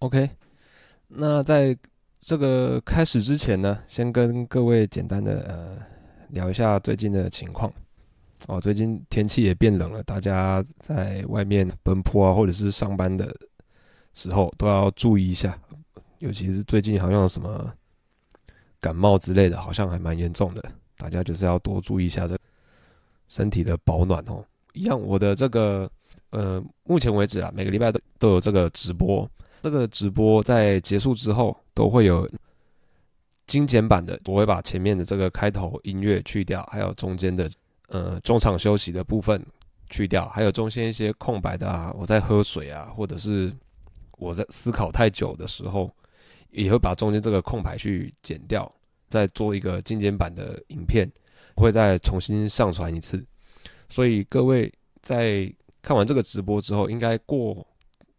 [0.00, 0.30] OK，
[1.08, 1.76] 那在
[2.20, 5.76] 这个开始之前呢，先跟各位简单的呃
[6.28, 7.72] 聊一下最近的情况。
[8.46, 13.34] 哦，最近天气也变冷了，大家在外面奔波啊，或者是上班的
[14.14, 15.58] 时候都要注意一下，
[16.20, 17.72] 尤其是最近好像什么
[18.80, 20.62] 感冒之类的，好像还蛮严重的，
[20.96, 22.38] 大家就是要多注意一下这
[23.26, 24.44] 身体的保暖哦。
[24.74, 25.90] 一样，我的这个
[26.30, 29.28] 呃，目前为止啊，每个礼拜都都有这个直播，
[29.70, 32.28] 这个直播在结束之后都会有
[33.46, 37.50] 精简版的，我会把前面的这个开头音乐去掉，还有中间的。
[37.90, 39.42] 呃，中场休息的部分
[39.88, 43.50] 去掉，还有中间一些空白的啊，我在喝水啊，或者是
[44.18, 45.90] 我在思考太久的时候，
[46.50, 48.70] 也会把中间这个空白去剪掉，
[49.08, 51.10] 再做一个精简版的影片，
[51.56, 53.24] 会再重新上传一次。
[53.88, 55.50] 所以各位在
[55.80, 57.66] 看完这个直播之后，应该过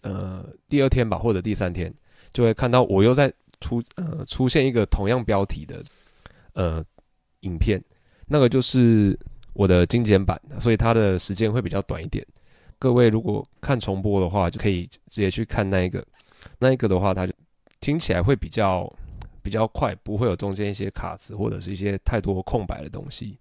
[0.03, 1.94] 呃第二天吧，或者第三天，
[2.31, 5.84] 就会看到我又在出呃出现一个同样标题的
[6.54, 6.84] 呃
[7.41, 7.84] 影片，
[8.27, 9.18] 那个就是。
[9.54, 12.26] 我的精简版，所以它的时间会比较短一点。
[12.77, 16.05] 各位如果看重播的话，就可以直接去看那一个，
[16.60, 17.34] 那一个的话，它就
[17.82, 18.90] 听起来会比较
[19.41, 23.38] 比较快，不会有中间一些卡词或者是一些太多空白的东西。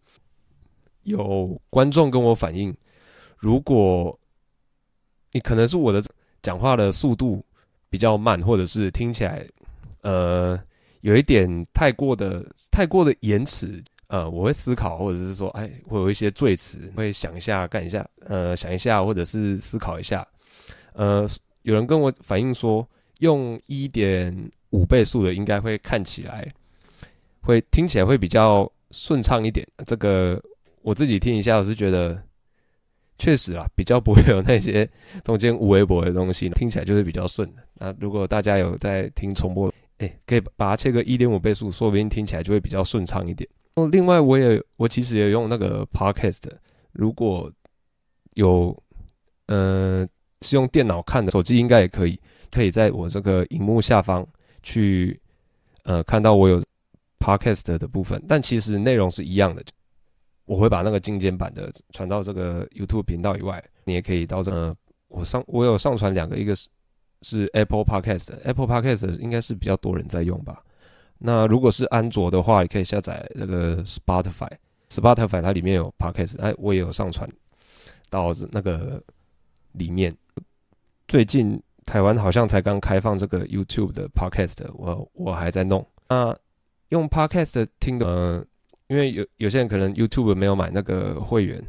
[1.05, 2.77] 有观众跟我反映，
[3.37, 4.19] 如果
[5.31, 6.03] 你可能是我的
[6.49, 7.45] 讲话的速度
[7.91, 9.47] 比较慢，或者是听起来
[10.01, 10.59] 呃
[11.03, 13.85] 有一点太过的太过的延迟。
[14.07, 20.27] 呃，我会思考，或者是说，哎，会有一些赘词，会想一下，干一下，呃，想一下，或者是思考一下。
[20.95, 21.29] 呃，
[21.61, 22.89] 有人跟我反映说，
[23.19, 24.35] 用一点
[24.71, 26.51] 五倍速的，应该会看起来，
[27.43, 29.69] 会听起来会比较顺畅一点。
[29.85, 30.43] 这个
[30.81, 32.19] 我自己听一下，我是觉得，
[33.19, 34.89] 确实啊，比较不会有那些
[35.25, 37.63] 中间无微博的东西，听起来就是比较顺的。
[37.75, 43.49] 那如果大家有在听重播，哎，可以把它切个一点五倍速，说不定听起来就会比较顺畅一点。
[43.75, 46.45] 哦另外，我也我其实也用那个 Podcast，
[46.93, 47.53] 如果
[48.35, 48.77] 有
[49.47, 50.07] 呃
[50.43, 52.21] 是用电脑看的，手机应该也可以，
[52.53, 54.27] 可以在我这个荧幕下方
[54.63, 55.21] 去
[55.83, 56.63] 呃看到我有
[57.19, 59.63] Podcast 的部分，但其实内容是一样的。
[60.49, 64.75] 我会把那个精简版的传到这个 YouTube 频道以外，你也可以到这
[65.09, 66.69] 我上我有上传两个，一个是
[67.21, 70.65] 是 Apple Podcast，Apple Podcast 应该是比较多人在用吧。
[71.19, 77.29] 那如果是安卓的话，你可以下载这个 Spotify，Spotify 它里面有 Podcast，哎，我也有上传
[78.09, 79.03] 到那个
[79.73, 80.15] 里面。
[81.09, 85.87] 最近台湾好像才刚开放这个 YouTube 的 Podcast，我我还在弄。
[86.09, 86.35] 那
[86.91, 88.47] 用 Podcast 听的，呃，
[88.89, 91.65] 因为有有些人可能 YouTube 没有买那个会员，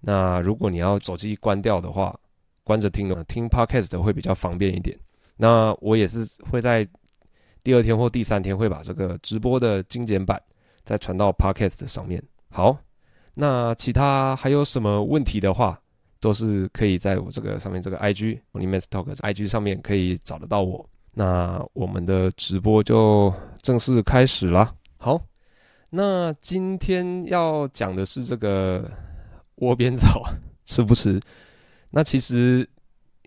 [0.00, 2.18] 那如果你要手机关掉的话，
[2.64, 4.98] 关着听的，听 Podcast 会比较方便一点。
[5.36, 6.88] 那我也是会在。
[7.64, 10.42] 第二天或第三天会把这个直播的精简版
[10.82, 12.20] 再传到 Podcast 上面。
[12.50, 12.76] 好，
[13.36, 15.80] 那其他还有什么问题的话，
[16.18, 20.84] 都是可以在我这个上面这个 IG Only Man's Talk IG 上面可以找得到我。
[21.14, 24.74] 那我们的直播就正式开始啦。
[24.96, 25.22] 好，
[25.94, 28.90] 那今天要讲的是这个
[29.56, 30.22] 窝边草
[30.64, 31.20] 吃不吃？
[31.90, 32.66] 那其实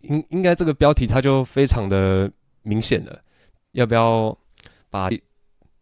[0.01, 2.31] 应应该这个标题它就非常的
[2.63, 3.21] 明显了。
[3.73, 4.35] 要不要
[4.89, 5.11] 把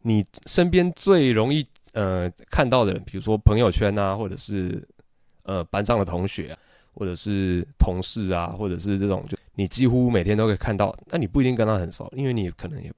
[0.02, 4.86] 你身边最容易呃看到的人，比如说朋友圈啊，或者是
[5.44, 6.58] 呃班上的同学，
[6.94, 12.92] 或者是同事啊，或者是这种就你几乎每天都可以看到，那你不一定跟他很熟，因为你可能也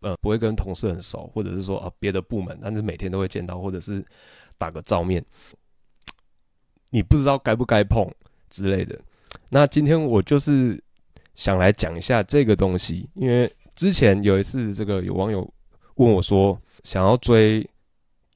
[0.00, 4.04] 呃不会跟同事很熟，或者是说啊别的部门，但是每天都会见到，或者是
[4.58, 5.24] 打个照面，
[6.90, 8.10] 你不知道该不该碰
[8.48, 8.98] 之类的。
[9.48, 10.82] 那今天我就是
[11.34, 13.52] 想来讲一下这个东西，因为。
[13.76, 15.48] 之前有一次，这个有网友
[15.94, 17.66] 问我说，想要追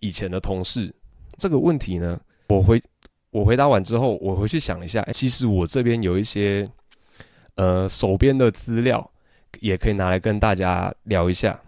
[0.01, 0.95] 以前的同事
[1.37, 2.81] 这个问题呢，我回
[3.31, 6.67] 我回答完之后，我回去想一下，其实我这边有一些
[7.57, 9.11] 呃手边的资料，
[9.61, 11.59] 也可以拿来跟大家聊一下。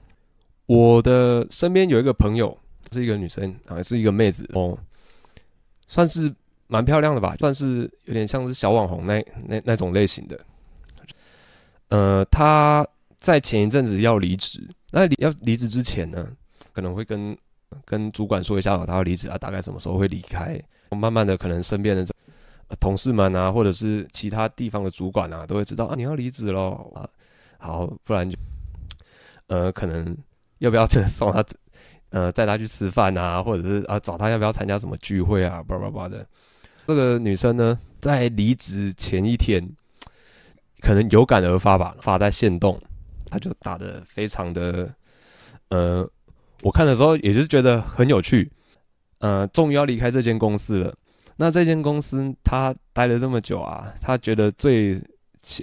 [0.66, 2.56] 我的身边有一个朋友，
[2.92, 4.78] 是一个女生啊，是一个妹子哦，
[5.86, 6.32] 算是
[6.66, 10.40] 蛮漂亮的吧，算是有点像是小网红那那那种类型的。
[11.88, 12.86] 呃，她。
[13.18, 16.28] 在前一阵子要离职，那离要离职之前呢，
[16.72, 17.36] 可能会跟
[17.84, 20.62] 跟主管说一下，他要离职啊，大概什么时候会离开。
[20.90, 22.06] 慢慢的，可能身边的
[22.78, 27.10] 同事们啊，或者是其他地方的主管啊，都会知道啊，你要离职喽。
[27.58, 28.36] 好，不然就
[29.48, 30.16] 呃，可能
[30.58, 31.44] 要不要就送他，
[32.10, 36.26] 呃，带他去吃饭啊，或者是啊，找他要不要参加什么聚会啊，叭叭叭的。
[36.86, 39.68] 这个女生呢，在离职前一天，
[40.80, 42.80] 可能有感而发吧，发在限动。
[43.28, 44.88] 他就打得非常的，
[45.70, 46.08] 呃，
[46.62, 48.48] 我看的时候也是觉得很有趣，
[49.18, 50.94] 呃，终于要离开这间公司了。
[51.36, 55.02] 那这间公司他待了这么久啊，他觉得最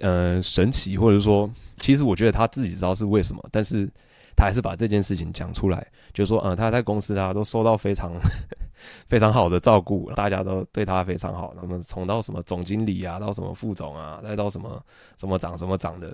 [0.02, 3.90] 呃神奇，或者说，其实我觉得他自己知道是为什么，但是
[4.36, 8.12] 他还是把这件事情讲出来，就是说，呃，他在公司啊都受到非常。
[9.08, 11.54] 非常好的照顾，大家都对他非常好。
[11.56, 14.84] 那么从到什么总经理啊，到什么副总啊，再到什么
[15.18, 16.14] 什么长什么长的，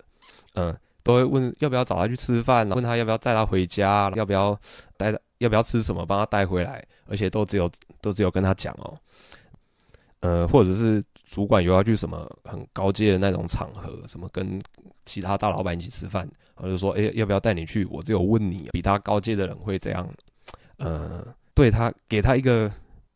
[0.54, 4.56] 嗯，都会问要不要找他去吃饭，问他要不要带他回家，要不要
[4.98, 7.68] 带要不要吃什么，帮他带回来，而且都只有
[8.02, 8.96] 都只有跟他讲哦，
[10.20, 14.60] 呃，或者是主管有要去什么很高阶的那种场合，什么跟
[15.06, 17.86] 其他大老板一起吃饭，我就说，哎，要不要带你去？
[17.86, 20.10] 我只有问你，比他高阶的人会这样，
[20.78, 21.26] 呃。
[21.56, 22.72] 对他给他一个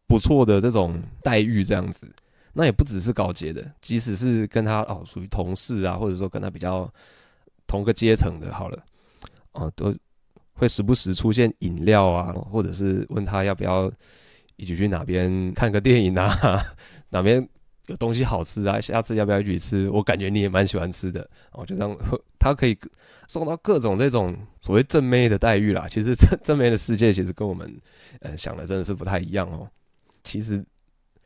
[0.06, 2.06] 不错的这种待遇，这样子，
[2.52, 6.92] 那也不只是高阶的，即使是跟他哦属于同事啊，或者说跟他比较
[7.66, 8.84] 同个阶层的，好了，
[9.54, 9.96] 哦，都
[10.56, 13.90] 会时不时出现饮料啊，或者是问他要不要
[14.58, 16.62] 一起去哪边看个电影啊，
[17.12, 17.48] 哪边。
[17.88, 19.90] 有东西好吃啊，下次要不要一起吃？
[19.90, 21.98] 我感觉你也蛮喜欢吃的，我就这样，
[22.40, 22.78] 他可以
[23.28, 25.86] 送到各种这种所谓正妹的待遇啦。
[25.90, 27.70] 其实 正正妹的世界其实跟我们
[28.22, 29.68] 呃想的真的是不太一样哦。
[30.24, 30.64] 其实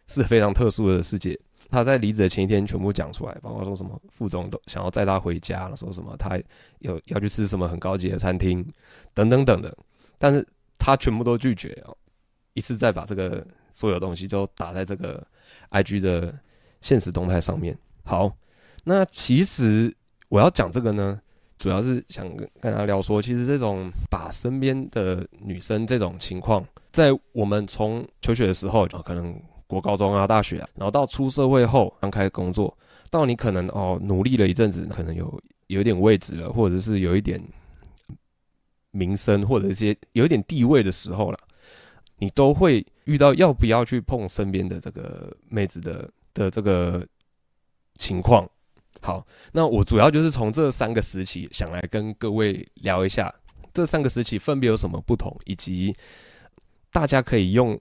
[0.07, 1.39] 是非常特殊的世界。
[1.69, 6.39] 他在离职的前一天全部讲出来，包括说什么副总都想要载他回家，说什么他
[6.79, 8.67] 有要去吃什么很高级的餐厅
[9.13, 9.77] 等等等的，
[10.17, 10.43] 但是
[10.79, 11.95] 他全部都拒绝哦。
[12.55, 15.23] 一次再把这个所有东西都打在这个
[15.69, 16.33] IG 的。
[16.81, 18.31] 现实动态上面，好，
[18.83, 19.93] 那其实
[20.29, 21.19] 我要讲这个呢，
[21.57, 32.77] 主要是想跟大家聊说，其实这种把身边的女生这种情况，在我们从求学的时候，可能国高中啊、大学啊，然后到出社会后刚开始工作，
[33.09, 37.41] 到你可能哦努力了一阵子，可能有有一点位置了，或者是有一点
[38.91, 41.39] 名声或者一些有一点地位的时候了，
[42.19, 46.09] 你都会遇到要不要去碰身边的这个妹子的。
[46.37, 47.03] 的这个
[47.97, 48.47] 情况，
[49.01, 53.33] 好，那我主要就是从这三个时期想来跟各位聊一下，
[53.73, 55.95] 这三个时期分别有什么不同，以及
[56.91, 57.79] 大家可以用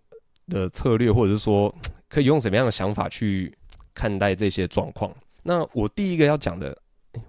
[0.49, 1.73] 的策略，或者是说
[2.09, 3.55] 可以用什么样的想法去
[3.93, 5.15] 看待这些状况。
[5.43, 6.75] 那我第一个要讲的，
[7.13, 7.21] 我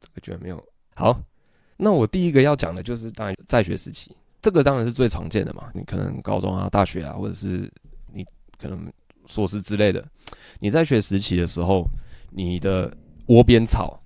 [0.00, 0.64] 这个居然没有。
[0.94, 1.20] 好，
[1.76, 7.70] 那我第一个要讲的就是当然在学时期，这个当然是最常见的嘛，你可能高中啊、大学啊，或者是
[8.10, 8.24] 你
[8.58, 8.90] 可能。
[9.26, 10.04] 硕士之类的，
[10.60, 11.84] 你在学时期的时候，
[12.30, 12.90] 你的
[13.26, 14.00] 窝边草，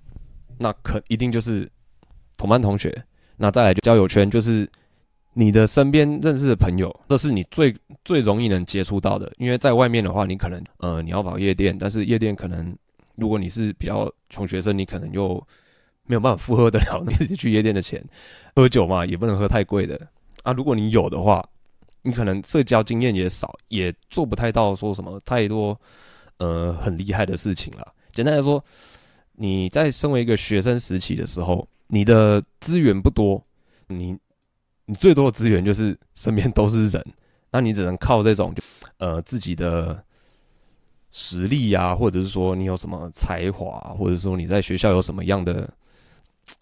[0.57, 1.69] 那可一定就是
[2.37, 3.03] 同班同学。
[3.37, 4.69] 那再来就交友圈，就是
[5.33, 9.31] 你的身边认识的朋友，这是你最最容易能接触到的。
[9.37, 12.75] 因为在外面的话，你可能呃你要跑夜店，但是夜店可能
[13.15, 15.35] 如果你是比较穷学生，你可能又
[16.05, 18.03] 没有办法负荷得了 你自己去夜店的钱。
[18.55, 19.99] 喝酒嘛，也不能喝太贵的
[20.43, 20.51] 啊。
[20.51, 21.47] 如果你有的话。
[22.03, 25.79] 你可能社交经验也少，也做不太到说什么太多，
[26.37, 27.93] 呃，很厉害的事情了。
[28.11, 28.63] 简单来说，
[29.33, 33.43] 你在身为一个学生时期的时候，你的资源不多，
[33.87, 34.17] 你
[34.85, 37.05] 你最多的资源就是身边都是人，
[37.51, 38.63] 那你只能靠这种就，
[38.97, 40.03] 呃，自己的
[41.11, 45.71] 实力呀，或者是说你有什么才华，或者说你在学校有什么样的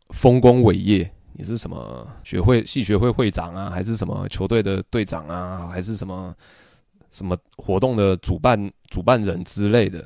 [0.09, 1.09] 丰功伟业。
[1.39, 6.35] 你是什么学会系学会会长啊，还是什么球队的队长啊，还是什么
[7.11, 10.05] 什么活动的主办主办人之类的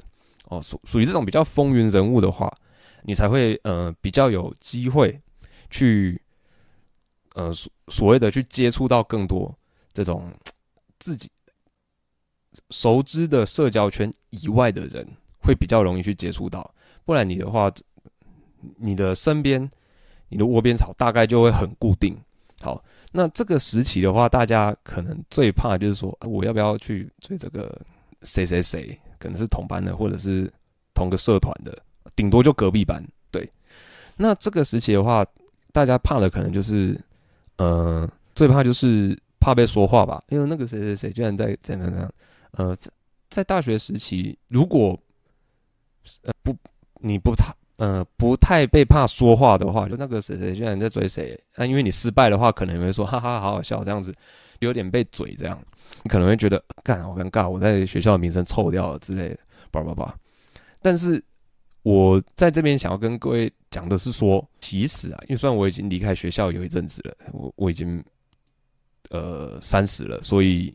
[0.49, 2.55] 哦，属属于这种比较风云人物的话，
[3.01, 5.19] 你才会呃比较有机会
[5.71, 6.21] 去
[7.33, 9.51] 呃所所谓的去接触到更多
[9.91, 10.31] 这种
[10.99, 11.31] 自己
[12.69, 15.03] 熟知的社交圈以外的人，
[15.39, 16.75] 会比较容易去接触到，
[17.05, 17.71] 不然你的话，
[18.77, 19.67] 你的身边。
[20.33, 22.17] 你的窝边草大概就会很固定。
[22.59, 27.79] 好，那这个时期的话，大家可能最怕就是说，我要不要去追这个
[28.23, 28.99] 谁谁谁？
[29.19, 30.51] 可能是同班的，或者是
[30.93, 31.77] 同个社团的，
[32.15, 33.05] 顶多就隔壁班。
[33.31, 33.47] 对，
[34.17, 35.25] 那这个时期的话，
[35.71, 36.99] 大家怕的可能就是，
[37.57, 42.13] 呃，最怕就是怕被说话吧，因为那个谁谁谁居然在怎样怎样，
[42.51, 42.91] 呃，在
[43.29, 44.99] 在大学时期，如果
[46.23, 46.55] 呃不
[46.99, 47.53] 你不太。
[47.83, 51.37] 呃，不太被怕说话的话，就那个谁谁居然在追谁？
[51.57, 54.13] 那、啊、因为你失败的话，可能会说哈哈，好好笑这样子，
[54.59, 55.59] 有点被嘴这样，
[56.01, 60.15] 你可能会觉得干好尴尬，我在学校的名声臭掉了之类的，叭叭叭。
[60.81, 61.21] 但是
[61.81, 68.01] 我在这边想要跟各位讲的是说，其实啊，因为虽然我已经离开学校有一阵子了，我我已经
[69.09, 70.73] 呃三十了，所以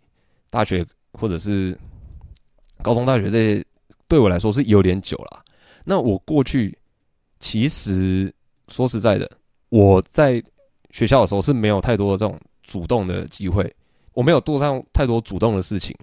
[0.51, 1.75] 大学或者是
[2.83, 3.65] 高中、大学这些
[4.09, 5.43] 对我来说是有点久了。
[5.87, 6.78] 那我过去。
[7.41, 8.33] 其实
[8.69, 9.31] 说实在的，
[9.69, 10.43] 我在
[10.91, 13.75] 学校的时候是没有太多的这种主动的机会，
[14.13, 15.97] 我没有做上太多主动的事情，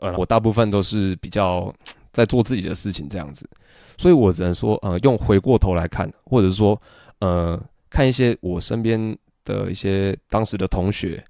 [0.00, 1.74] 呃，我大部分都是比较
[2.12, 3.48] 在做自己的事情这样子，
[3.96, 6.80] 所以我只能说，呃，用回过头来看，或者是说，
[7.20, 11.22] 呃，看一些我身边的一些当时的同学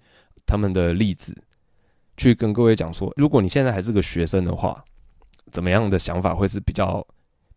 [0.45, 1.37] 他们的例子，
[2.17, 4.85] 去跟各位讲说，如果你现在还是个学生的话，
[5.51, 7.07] 怎么样的想法会是比较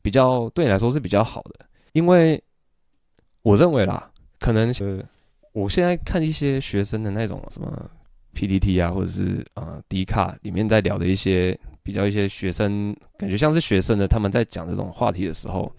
[0.01, 2.41] 比较对你来说是比较好的，因为
[3.41, 5.03] 我认为啦，可能呃，
[5.51, 7.89] 我现在看一些学生的那种什么
[8.33, 15.71] PTT 啊，或者是呃 D 卡里面在聊的一些比较一些学生，感觉像是学生的他们在讲这种话题的时候，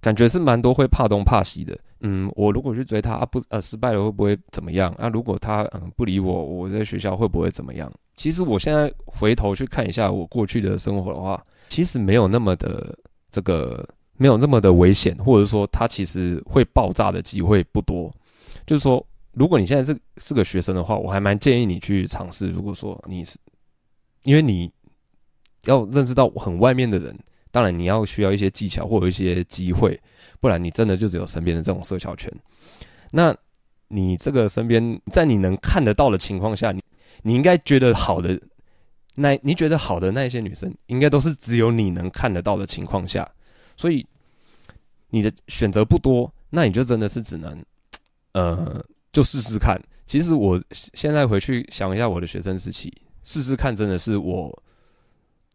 [0.00, 1.78] 感觉是蛮多会怕东怕西的。
[2.00, 5.08] 嗯，我如果去追他啊不呃失败了会不会怎么样啊？
[5.08, 7.92] 如果他嗯不理我，我在学校会不会怎么样？
[8.16, 12.96] 其实我现在回头去看一下我过去的生活的话，其实没有那么的
[13.30, 18.12] 这个没有那么的危险，或者说他其实会爆炸的机会不多。
[18.66, 22.48] 就是说，如果你现在是是个学生的话，我还蛮建议你去尝试。
[22.48, 23.38] 如果说你是，
[24.24, 24.70] 因为你
[25.64, 27.18] 要认识到很外面的人，
[27.50, 29.98] 当然你要需要一些技巧或者一些机会，
[30.40, 32.30] 不然你真的就只有身边的这种社交圈。
[33.12, 33.34] 那
[33.88, 36.82] 你这个身边，在你能看得到的情况下，你。
[37.22, 38.40] 你应该觉得好的，
[39.16, 43.28] 那你觉得好的那一些女生，应该都是只有你能看得到的情况下，
[43.78, 44.06] 所以
[45.08, 47.64] 你的选择不多，那你就真的是只能，
[48.32, 49.80] 呃，就试试看。
[50.04, 52.92] 其实我现在回去想一下我的学生时期，
[53.24, 54.62] 试试看真的是我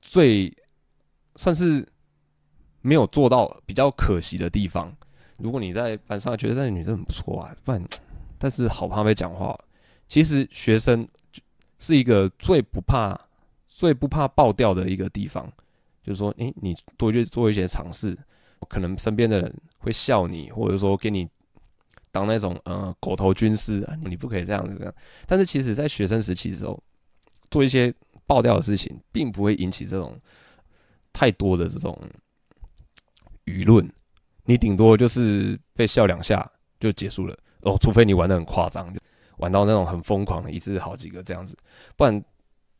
[0.01, 0.51] 最
[1.36, 1.88] 算是
[2.82, 4.92] 没有做到比较可惜的地方。
[5.38, 7.84] 如果你在班上觉得那个女生很不错啊，不然
[8.39, 9.56] 但是好怕被讲话，
[10.08, 11.08] 其实学生。
[11.80, 13.20] 是一个最不怕、
[13.68, 15.51] 最不怕爆掉的一个地方，
[16.04, 18.18] 就是说，诶，你多去做一些尝试，
[18.68, 21.28] 可能身边的人会笑你，或者说给你
[22.12, 24.94] 当那种呃狗头军师啊，你不可以这样子这样。
[25.26, 26.78] 但是其实，在学生时期的时候，
[27.50, 27.94] 做一些
[28.26, 30.20] 爆掉的事情，并不会引起这种
[31.12, 31.98] 太多的这种
[33.46, 33.90] 舆论，
[34.46, 38.94] 你顶多就是被笑两下就结束了哦，除非你玩得很夸张。
[39.38, 41.58] 玩到那种很疯狂的，一次好几个这样子，
[41.98, 42.24] 不然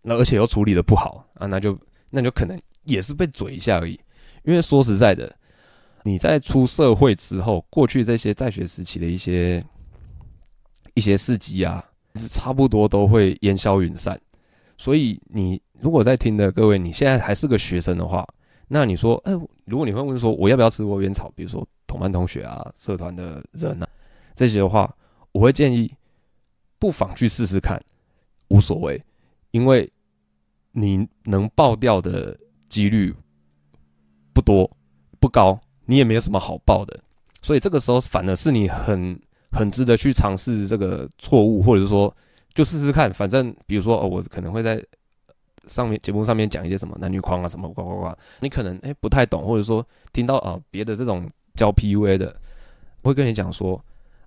[0.03, 1.77] 那而且又处理的不好啊，那就
[2.12, 3.99] 那就可能也是被嘴一下而已。
[4.43, 5.33] 因为说实在的，
[6.03, 9.65] 你在出社会之后，过去这些在学时期的一些
[10.93, 11.83] 一些事迹啊，
[12.15, 14.19] 是差不多都会烟消云散。
[14.77, 18.27] 所以你如果在听的各位，你现在还是个学生的话，
[18.67, 19.31] 那你说，哎，
[19.65, 23.87] 如果你会问说我要不要吃窝边草，比如说同班同学啊、社团的人啊
[24.35, 24.93] 这些的话，
[25.31, 25.91] 我会建议。
[26.79, 27.81] 不妨去试试看，
[28.49, 29.01] 无所谓，
[29.51, 29.89] 因为
[30.73, 32.37] 你能爆掉的
[32.74, 33.13] 几率
[34.34, 34.68] 不多
[35.20, 37.00] 不高，你也没有什么好报的，
[37.44, 39.20] 所以这个时候反而是你很
[39.51, 42.12] 很值得去尝试这个错误，或者是说
[42.56, 44.84] 就试试看，反正比如说哦，我可能会在
[45.68, 52.36] 上面节目上面讲一些什么男女框啊什么呱呱呱，你可能哎不太懂，或者说听到啊别的这种教 PUA 的，
[53.03, 53.80] 会跟你讲说。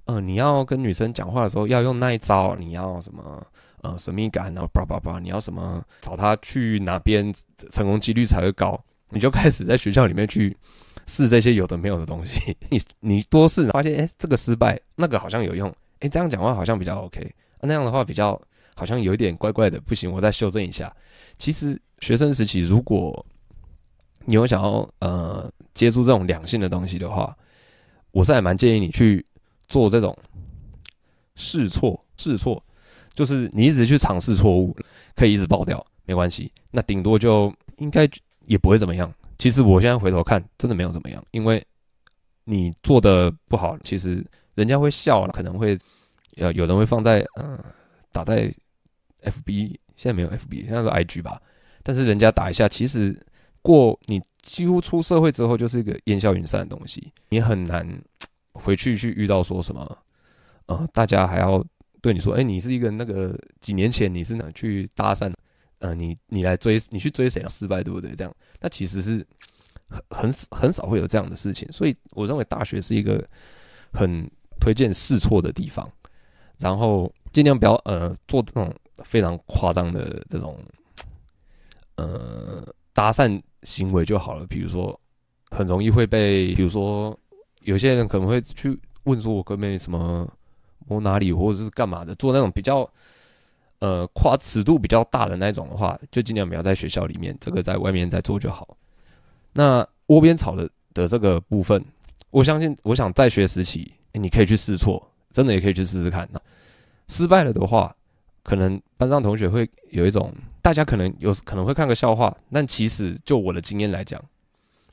[0.07, 3.45] 呃，你要跟女生讲话的时候要用那一招，你要什么
[3.91, 7.33] 呃神秘感，然后叭叭叭，你要什么找他去哪边
[7.71, 10.57] 成功几率才会高，你就开始在学校里面去
[11.07, 12.57] 试这些有的没有的东西。
[12.71, 17.21] 你你多试，发现哎、这个失败，那个好像有用，哎、这样讲话好像比较 OK，、
[17.59, 18.41] 啊、那样的话比较
[18.75, 20.95] 好像有一点怪怪的，不行，我再修正一下。
[21.39, 23.25] 其实学生时期，如果
[24.25, 27.37] 你有想要呃接触这种两性的东西的话，
[28.11, 29.25] 我是还蛮建议你去。
[29.69, 30.17] 做这种
[31.35, 32.63] 试错试错，
[33.17, 34.77] 就是你一直去尝试错误，
[35.17, 36.53] 可以一直爆掉，没关系。
[36.71, 38.09] 那顶多就应该
[38.45, 39.13] 也不会怎么样。
[39.39, 41.61] 其实我现在回头看，真的没有怎么样，因为
[42.45, 45.77] 你做的不好，其实人家会笑了，可能会
[46.37, 47.59] 有有人会放在嗯
[48.13, 48.53] 打在
[49.23, 51.41] FB，现在没有 FB，现在是 IG 吧。
[51.83, 53.19] 但是人家打一下，其实
[53.63, 57.99] 过你几乎出社会之后，就是一个烟消云散的东西，你很难。
[58.59, 59.99] 回去去遇到说什么，
[60.65, 61.63] 呃，大家还要
[62.07, 65.35] 对你说，哎、你是一个那个几年前你是哪去搭讪，
[65.81, 67.49] 呃，你你来追你去追谁啊？
[67.49, 68.15] 失败对不对？
[68.15, 69.27] 这样，那其实是
[70.11, 73.29] 很很很少会有这样的事情，所以我认为大学是一个
[73.93, 75.91] 很推荐试错的地方，
[76.61, 78.73] 然后尽量不要呃做这种
[79.03, 80.57] 非常夸张的这种
[81.97, 85.01] 呃搭讪行为就好了，比如说
[85.51, 87.19] 很容易会被，比如说。
[87.63, 90.25] 有些人可能会去问说：“我哥妹什么
[90.87, 92.89] 摸哪里，或者是干嘛的？”做那种比较
[93.81, 98.77] 呃跨尺度比较大的那种的话，就尽量不要在学校里面，这个在外面再做就好。
[99.53, 101.85] 那窝边草的的这个部分，
[102.31, 106.29] 我相信，我想在学时期，你可以去试错，真的也可以去试试看。
[106.33, 106.41] 那
[107.09, 107.95] 失败了的话，
[108.43, 114.23] 可能班上同学会有一种，大家可能有可能会看个笑话，但其实就我的经验来讲，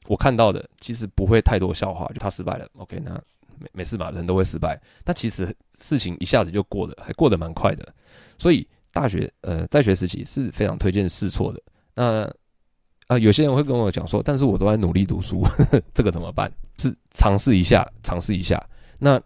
[0.07, 3.21] 我看到的其实不会太多笑话，就他失败了，OK，那
[3.59, 4.79] 没没事嘛，人都会失败。
[5.03, 7.93] 但其实事情一下子就过了，还过得蛮快的。
[8.37, 11.61] 所以大学呃在学时期是非常推荐试错的。
[11.95, 12.31] 那
[13.07, 16.51] 啊、有些人会跟我讲说，但是我都在努力读书，呵呵，这个怎么办？
[16.79, 18.65] 是尝试一下，尝试一下。
[18.97, 19.21] 那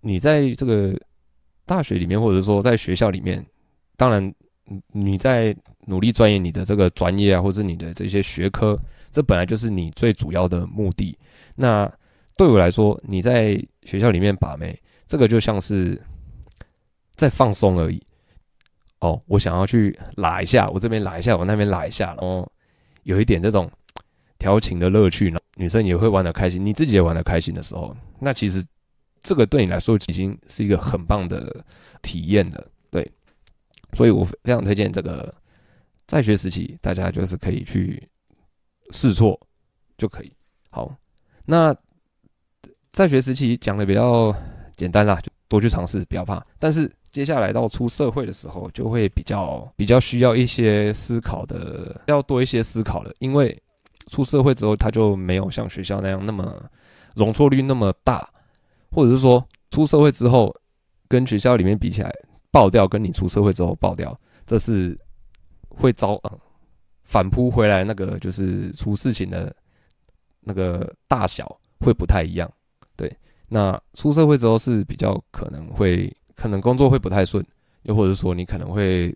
[0.00, 0.98] 你在这个
[1.66, 3.44] 大学里面，或者说在学校里面，
[3.96, 4.34] 当然
[4.92, 8.76] 你在努力钻研你的这个专业啊，或者你的这些学科，
[9.12, 11.16] 这本来就是你最主要的目的。
[11.54, 11.88] 那
[12.36, 16.00] 对我来说，你在学校里面把妹，这个就像是
[17.14, 18.02] 在放松而已。
[19.00, 22.50] 哦，我想要去拉一下，我这边拉一下，我那边拉一下，然后。
[23.06, 23.70] 有一点这种
[24.36, 28.66] 调情的乐趣呢，女生也会玩的开心，你自己也玩的开心的时候，那其实
[29.22, 31.64] 这个对你来说已经是一个很棒的
[32.02, 33.08] 体验了，对，
[33.92, 35.32] 所以我非常推荐这个
[36.04, 38.02] 在学时期，大家就是可以去
[38.90, 39.40] 试错
[39.96, 40.32] 就可以。
[40.70, 40.92] 好，
[41.44, 41.72] 那
[42.96, 44.34] 在学时期讲的比较
[44.74, 46.42] 简单啦，就多去尝试，不要怕。
[46.58, 53.12] 但是接下来到出社会的时候，就会比较比较需要一些思考的，要多一些思考了。
[53.18, 53.54] 因为
[54.10, 56.58] 出社会之后，他就没有像学校那样那么
[57.16, 58.26] 容错率那么大，
[58.90, 60.50] 或者是说出社会之后
[61.06, 62.10] 跟学校里面比起来
[62.50, 64.98] 爆掉，跟你出社会之后爆掉，这是
[65.68, 66.38] 会遭嗯
[67.04, 69.54] 反扑回来，那个就是出事情的
[70.40, 72.50] 那个大小会不太一样。
[72.96, 73.16] 对，
[73.48, 76.14] 那出社会之后是比较可能会。
[76.38, 77.42] 可能工作会不太顺，
[77.84, 79.08] 又或者说你可能会，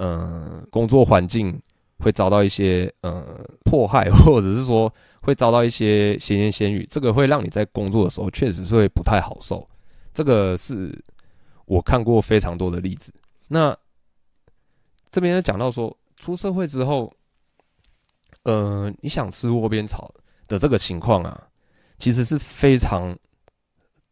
[0.00, 1.56] 嗯、工作环境
[2.00, 3.24] 会遭到一些呃
[3.64, 9.64] 迫害， 或者是说会遭到一些闲言闲语，这个会让你在工作的时候确实是会不太好受。
[10.12, 10.92] 这个是
[11.66, 13.14] 我看过非常多的例子。
[13.46, 13.76] 那
[15.12, 17.14] 这边讲到说，出社会之后，
[18.42, 20.12] 呃，你想吃窝边草
[20.48, 21.46] 的这个情况啊，
[22.02, 23.16] 其实是非常。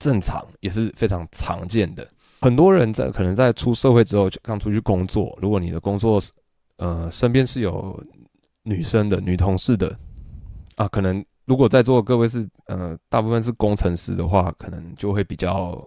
[0.03, 2.09] 正常也是非常常见的。
[2.41, 6.33] 很多人在可能在出社会之后就刚出去工作，如果你的工作是
[6.79, 8.03] 呃身边是有
[8.63, 9.95] 女生的女同事的
[10.77, 15.87] 啊，可能如果在座各位是呃大部分是工程师的话，可能就会比较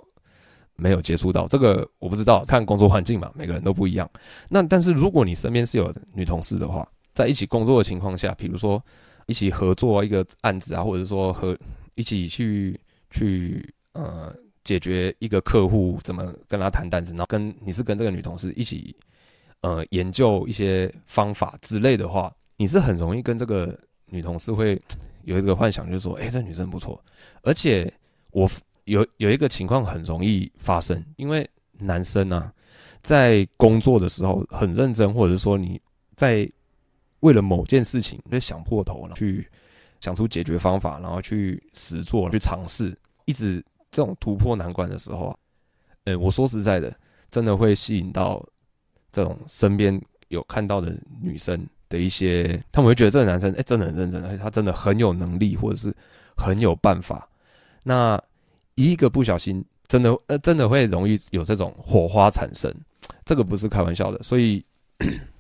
[0.75, 1.89] 没有接触到这个。
[1.97, 4.07] 我不知道，看工作环境嘛，每个人都不一样。
[4.47, 8.79] 那但是如果你身边是有女同事的话，在一起工作的情况下，比如说
[9.25, 11.57] 一起合作一个案子啊，或者说和
[11.95, 12.79] 一起去
[13.10, 13.73] 去。
[13.95, 18.95] 呃，解决一个客户怎么跟他谈单子，然后跟你是跟这个女同事一起，
[19.62, 24.82] 呃，研究一些方法之类的话，你是很容易跟这个女同事会
[25.25, 26.99] 有一个幻想，就是说，哎，这女生不错。
[27.43, 27.93] 而且
[28.32, 28.49] 我
[28.86, 32.51] 有有一个情况很容易发生，因为男生呢，
[33.03, 35.79] 在工作的时候很认真，或者是说你
[36.15, 36.51] 在
[37.19, 39.47] 为了某件事情就想破头了，去
[40.03, 43.63] 想出解决方法，然后去实做，去尝试，一直。
[43.95, 45.37] 这种突破难关的时候啊，
[46.05, 46.91] 呃，我说实在的，
[47.29, 48.43] 真的会吸引到
[49.11, 55.95] 这种身边有看到的女生的一些，他们会觉得这个男生哎，真的很认真，而且他真的很有能力，或者是
[56.35, 57.29] 很有办法。
[57.83, 58.19] 那
[58.73, 62.73] 一个不小心，真的呃，真的会容易有这种火花产生，
[63.23, 64.23] 这个不是开玩笑的。
[64.23, 64.65] 所以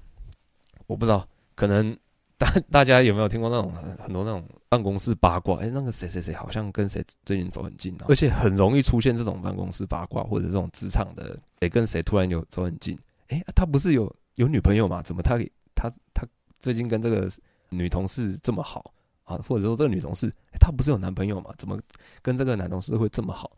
[0.85, 1.97] 我不知道，可能。
[2.37, 5.59] 大 大家有没有听过那种很很多那种办公室八卦？
[5.59, 12.97] 哎，那个谁谁谁好像跟谁最近走很近，而且很容易出现这种办公室八卦，或者这种职场的谁跟谁突然有走很近。
[13.29, 15.01] 哎，他不是有有女朋友吗？
[15.01, 15.37] 怎么他
[15.75, 16.27] 他他
[16.59, 17.29] 最近跟这个
[17.69, 18.93] 女同事这么好
[19.23, 19.37] 啊？
[19.47, 21.53] 或者说这个女同事，她不是有男朋友吗？
[21.57, 21.77] 怎么
[22.21, 23.51] 跟这个男同事会这么好？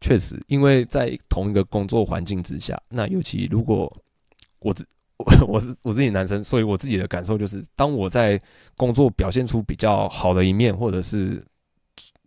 [0.00, 3.94] 确实，因为在同一个工作环境之下，那尤其如果
[4.60, 4.86] 我只。
[5.46, 8.40] 我是我自己男生，所以我自己的感受就是，当我在
[8.76, 11.42] 工作表现出比较好的一面，或者是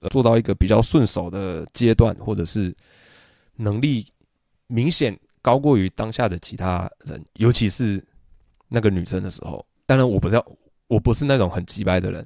[0.09, 2.75] 做到一个比较顺手的阶段，或者是
[3.55, 4.05] 能力
[4.67, 8.03] 明显高过于当下的其他人，尤其是
[8.67, 10.45] 那个女生的时候，当然我不知道，
[10.87, 12.25] 我不是那种很机掰的人，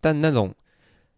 [0.00, 0.54] 但那种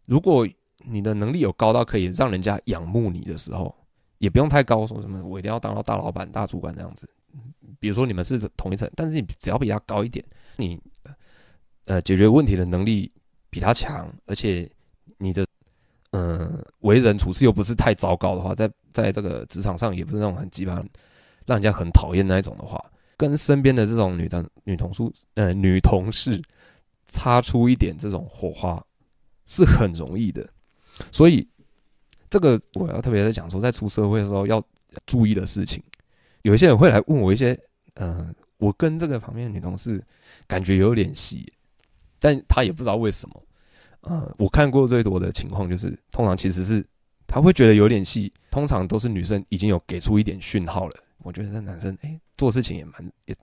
[0.07, 0.47] 如果
[0.85, 3.75] 你的能力有高到可以让人家仰慕你的时候，
[4.19, 7.09] 也不用太高，说什么我一定要当到大老板、大主管这样子。
[7.79, 10.25] 比如说你们是同一层，但是你只要比他高一点，
[10.57, 10.79] 你
[11.87, 13.11] 呃解决问题的能力
[13.49, 14.71] 比他强，而且
[15.19, 15.47] 你的、
[16.11, 20.75] 呃、为人处事又不是太糟糕的话，在在这个职场上也不是那种很鸡巴，
[21.47, 22.79] 让人家很讨厌那一种的话，
[23.17, 26.41] 跟身边的这种女的女同事呃女同事
[27.07, 28.85] 擦出一点这种火花
[29.47, 30.49] 是很容易的。
[31.11, 31.49] 所以
[32.29, 34.63] 这个我要特别在讲说，在出社会的时候要
[35.07, 35.83] 注意的事情。
[36.43, 37.59] 有一些人会来问我一些，
[37.95, 40.03] 嗯、我跟这个旁边的女同事
[40.47, 41.53] 感觉有点戏，
[42.19, 43.43] 但她也不知道为什么。
[44.03, 46.83] 呃，我看过最多的情况就是，通常其实是
[47.27, 50.95] 他会觉得有点戏，通常都是女生已经有给出一点讯号了。
[51.19, 53.37] 我觉得这男生哎、做事情也蛮也，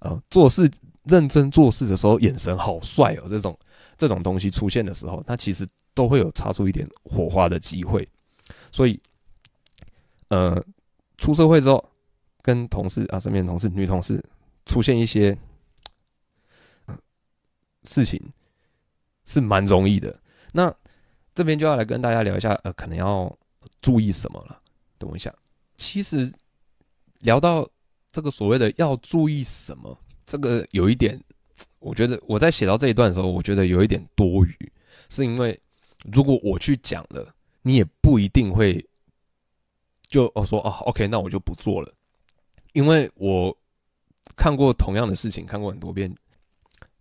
[0.00, 0.70] 呃，做事
[1.02, 3.58] 认真做事的时候眼神好帅哦，这种
[3.98, 8.08] 这种东西出现的时候，他其实都会有擦出一点火花的机会。
[8.72, 8.98] 所以，
[10.28, 10.64] 呃，
[11.18, 11.84] 出社会之后，
[12.46, 14.24] 跟同事啊，身边的同事、女同事
[14.64, 15.36] 出现一些、
[17.82, 18.22] 事情。
[19.28, 20.16] 是蛮容易的，
[20.52, 20.72] 那
[21.34, 23.36] 这边就要来跟大家聊一下，呃，可能要
[23.80, 24.62] 注意什么了。
[24.98, 25.34] 等我一下，
[25.76, 26.32] 其实
[27.22, 27.68] 聊到
[28.12, 31.20] 这个所谓的要注意什么，这个有一点，
[31.80, 34.72] 我觉得我在写到这一段的时候，我觉得有一点多余，
[35.08, 35.60] 是因为
[36.12, 38.80] 如果我去讲了，你也不一定会
[40.02, 41.92] 就哦说哦，OK，那我就不做了，
[42.76, 43.56] 因为我
[44.36, 46.14] 看过同样的事情，看过很多遍，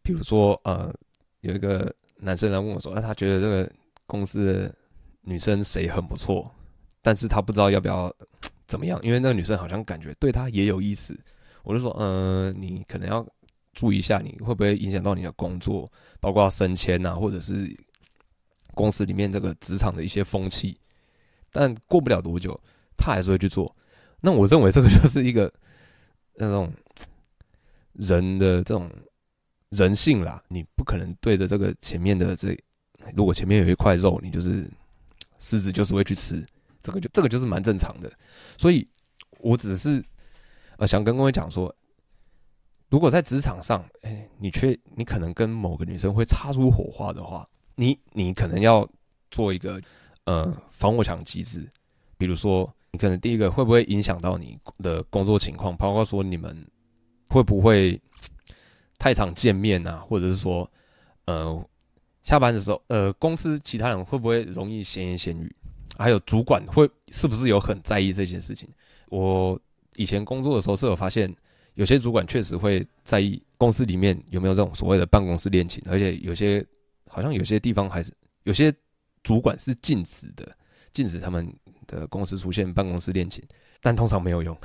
[0.02, 0.94] 比如说呃，
[1.42, 1.94] 有一个。
[2.18, 3.70] 男生来问我说：“那他觉得这个
[4.08, 4.76] 公司的
[5.20, 6.50] 女生谁很不错，
[7.02, 8.12] 但是他不知道要不要
[8.66, 11.14] 怎么样，因为那个女生好像感觉对他也有意思。”
[11.64, 13.28] 我就说：“嗯、你可能要
[13.74, 17.78] 注意一下，你会不会影响到你的工作，包括升迁啊，或者是
[18.74, 20.80] 公司里面这个职场的一些风气。”
[21.52, 22.58] 但过不了多久，
[22.98, 23.76] 他还是会去做。
[24.26, 25.50] 那我认为这个就是一个
[26.36, 26.74] 那种
[27.94, 28.92] 人的这种。
[29.70, 32.58] 人性啦，你不可能对着这个前面的这，
[33.14, 34.70] 如果前面有一块肉，你就是
[35.38, 36.42] 狮子就是会去吃，
[36.82, 38.10] 这个就这个就是蛮正常的。
[38.58, 38.88] 所以，
[39.40, 40.02] 我只是
[40.78, 41.76] 呃想跟各位讲说，
[42.90, 48.88] 如果在职场上，哎、你却你可能跟某个女生会擦出火花的话，你你可能要
[49.32, 49.82] 做一个
[50.24, 51.68] 呃防火墙机制，
[52.18, 56.66] 比如说，你可能第一个会不会影响到你的工作情况，包括说你们
[57.28, 58.02] 会不会。
[58.98, 60.68] 太常见面啊，或者是说，
[61.26, 61.70] 呃，
[62.22, 65.54] 下班的时候，呃，公司其他人会不会容易闲言闲语？
[65.98, 68.70] 还有主管会是不是有很在意这件事情？
[69.10, 69.60] 我
[69.98, 71.32] 以前工作的时候是有发现，
[71.74, 76.66] 有些主管确实会在意公司里面有没有这种所谓的办公室恋情，而且有些
[77.10, 78.74] 好像有些地方还是有些
[79.24, 80.58] 主管是禁止的，
[80.96, 81.48] 禁止他们
[81.86, 83.44] 的公司出现办公室恋情，
[83.82, 84.58] 但通常没有用，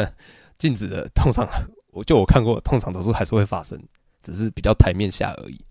[0.56, 1.46] 禁止的通常。
[1.90, 3.78] 我就我看过，通常都是还是会发生，
[4.22, 5.62] 只是比较台面下而已。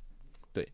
[0.54, 0.71] 对，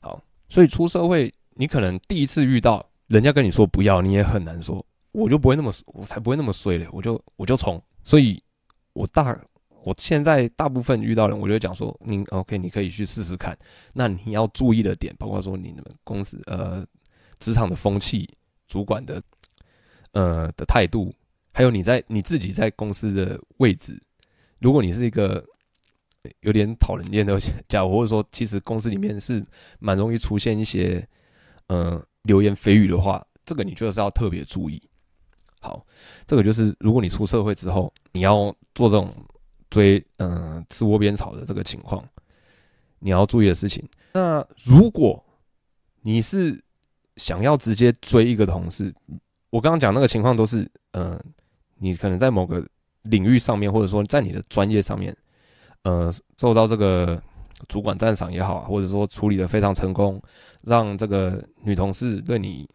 [0.00, 7.82] 好，所以出社会，你可能第一次遇到人家跟你说不要，你也很难说，我就不会那么，我才不会那么衰嘞，我就我就冲。
[8.04, 8.38] 所以，
[8.92, 9.34] 我大
[9.82, 13.56] 我现在大部分遇到人，我就讲说，你 OK，你可以去试试看。
[13.94, 16.84] 那你要注意的点，包括说你们公司呃
[17.38, 18.28] 职场的风气、
[18.66, 19.22] 主管的
[20.12, 21.14] 呃的态度，
[21.52, 24.00] 还有你在你自己在公司的位置。
[24.58, 25.44] 如果你是一个
[26.40, 29.44] 有点讨人厌的 家伙，或者说其实公司里面是
[29.78, 31.06] 蛮容易出现一些
[31.68, 34.80] 嗯流言蜚语的话，这个你就是要特别注意。
[35.60, 35.84] 好，
[36.26, 39.14] 这个就是如果你出社会之后，你要做这种
[39.68, 42.02] 追嗯吃窝边草的这个情况，
[42.98, 43.86] 你要注意的事情。
[44.12, 45.22] 那如果
[46.00, 46.62] 你是
[47.16, 48.94] 想要直接追一个同事，
[49.50, 51.18] 我刚刚讲那个情况都是嗯，
[51.78, 52.66] 你可能在某个。
[53.08, 55.16] 领域上面，或者说在你的专业上面，
[55.84, 57.22] 呃，受到这个
[57.68, 60.20] 主管赞赏也好，或者说处理的非常成功，
[60.64, 62.68] 让这个女同事对你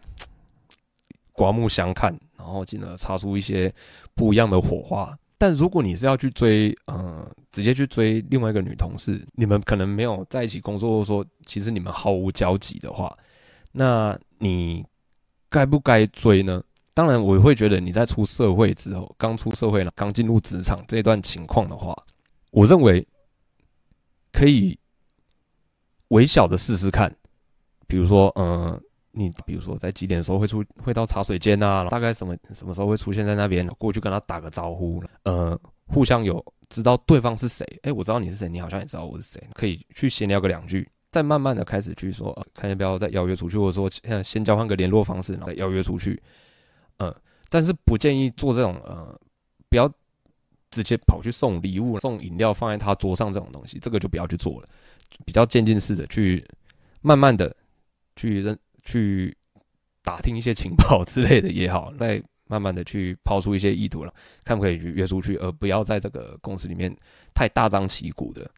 [1.34, 3.70] 刮目相看，然后进而擦出一些
[4.16, 5.14] 不一样的火花。
[5.38, 13.14] 但如果你是要去追，呃，直接去追另外一个女同事，你们可能没有在一起工作，或者说其实你们毫无交集的话，
[13.74, 14.84] 那你
[15.50, 16.62] 该不该追呢？
[16.96, 21.96] 当然，我会觉得你在出社会之后，刚出社会了，刚进入职场这段情况的话，
[22.50, 23.08] 我认为
[24.32, 24.78] 可以
[26.10, 27.16] 微小的试试看。
[27.88, 46.22] 比如说，嗯，你比如说在几点的时候会出，会到茶水间啊，大概什么什么时候会出现在那边，过去跟他打个招呼，呃，互相有知道对方是谁，哎，我知道你是谁，你好像也知道我是谁，可以去闲聊个两句，再慢慢的开始去说，看要不要再邀约出去，或者说先先交换个联络方式，然后再邀约出去。
[47.00, 47.14] 嗯，
[47.50, 49.20] 但是不建议做这种呃，
[49.70, 49.92] 不要
[50.70, 54.68] 直接跑去送礼物、送饮料放在他桌上这种东西，这个就不要去做了。
[55.26, 56.46] 比较渐进式的去，
[57.02, 57.54] 慢慢的
[58.16, 59.36] 去认去
[60.02, 64.14] 打听一些情报之类的也好， 再慢慢的去抛出一些意图了，
[64.46, 66.96] 看可以去约出去，而不要在这个公司里面
[67.34, 68.50] 太大张旗鼓的。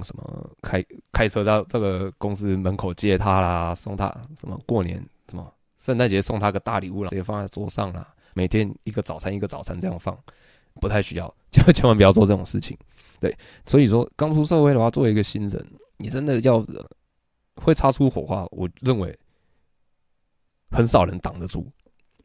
[0.00, 4.06] 什么开开车到这个公司门口接他啦，送他
[4.40, 10.18] 什么过年什么圣诞节送他个大礼物啦，直接放在桌上啦，每天一个早餐一个早餐这样放，
[10.80, 12.76] 不太需要， 就千万不要做这种事情。
[13.20, 15.66] 对，所以说刚出社会的话，作为一个新人，
[15.98, 16.64] 你真的要
[17.56, 19.16] 会擦出火花，我认为
[20.70, 21.70] 很少人挡得住。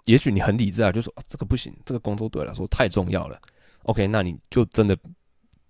[0.05, 3.39] 也许你很理智啊，就说啊，这个不行，这个工作对我来说太重要了。
[3.83, 4.97] OK，那你就真的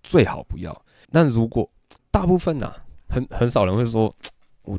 [0.02, 0.74] 最好不要。
[1.12, 1.70] 但如果
[2.10, 2.76] 大部分呐、啊，
[3.08, 4.14] 很很少人会说，
[4.62, 4.78] 我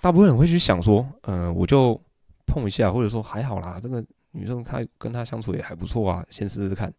[0.00, 2.00] 大部分人会去想说，嗯、我就
[2.46, 6.92] 碰一下，或者说还好啦，这个女生她跟她相处也还不错啊，先试试看。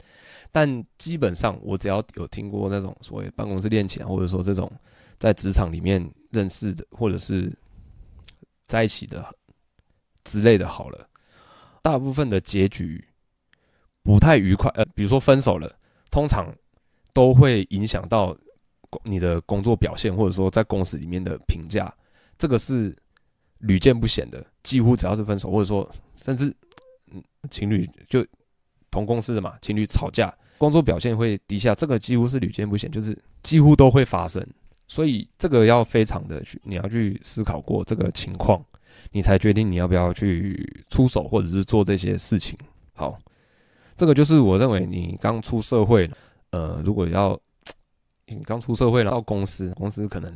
[0.52, 4.72] 但基本上，我只要有听过那种所谓办公室恋情，或者说这种
[5.20, 7.54] 在职场里面认识的，或者是
[8.68, 9.24] 在一起的
[10.24, 11.08] 之类的，好了。
[11.82, 13.06] 大部分的结局
[14.02, 15.72] 不太愉快，呃，比如说分手了，
[16.10, 16.52] 通常
[17.14, 18.36] 都会影响到
[19.04, 21.94] 你的工作表现，或者说在公司里面的评价，
[22.38, 22.96] 这个是
[23.60, 24.46] 屡见不鲜的。
[24.64, 26.54] 几乎只要是分手，或者说甚至
[27.12, 28.26] 嗯情侣就
[28.90, 34.46] 同公司的嘛，情侣吵架，工作表现会低下，这个几乎是屡见不鲜，就是几乎都会发生。
[34.88, 38.64] 所以这个要非常的去，你要去思考过这个情况。
[39.12, 42.58] 你才决定你要不要去出手，或者是做这些事情。
[42.94, 43.18] 好，
[43.96, 46.10] 这个就是我认为你刚出社会，
[46.50, 47.40] 呃，如果要
[48.28, 50.34] 你刚出社会到公司，公司可能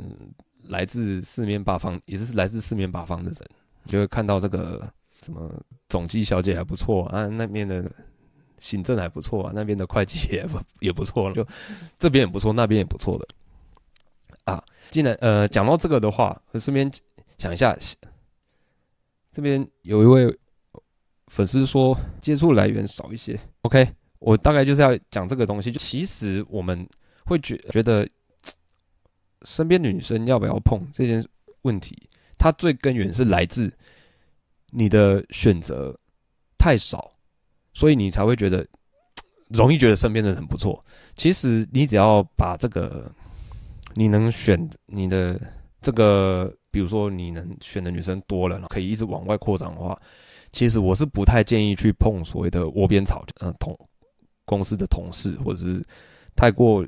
[0.64, 3.50] 来自四面八方，也是来自四面八方的人，
[3.86, 5.52] 就会看到这个什么
[5.88, 7.92] 总机小姐还不错啊，那边的
[8.58, 11.46] 行政还不错啊，那边的会计也不也不错了，就
[11.98, 13.28] 这边也不错，那边也不错的
[14.44, 14.64] 啊。
[14.92, 16.92] 既然呃讲到这个的话，顺便
[17.38, 17.78] 想一下。
[19.32, 20.38] 这边有一位
[21.28, 25.72] 粉丝说接触来源少一些，OK，我大概就是要讲这个东西。
[25.72, 26.86] 就其实我们
[27.26, 28.08] 会觉觉得
[29.46, 31.26] 身边的女生要不要碰这件
[31.62, 33.72] 问题，它最根源是来自
[34.72, 35.98] 你的选择
[36.58, 37.12] 太少，
[37.74, 38.66] 所以你才会觉得
[39.50, 40.84] 容易觉得身边的人不错。
[41.16, 43.12] 其实你只要把这个
[43.96, 45.40] 你能选你的
[45.82, 46.54] 这个。
[46.72, 50.00] 比如说，你能选的女生多了，可以一直往外扩张的话，
[50.52, 53.76] 其实我是不太建议去碰所谓的窝边草，呃，同
[54.46, 55.84] 公司的同事或者是
[56.36, 56.86] 太过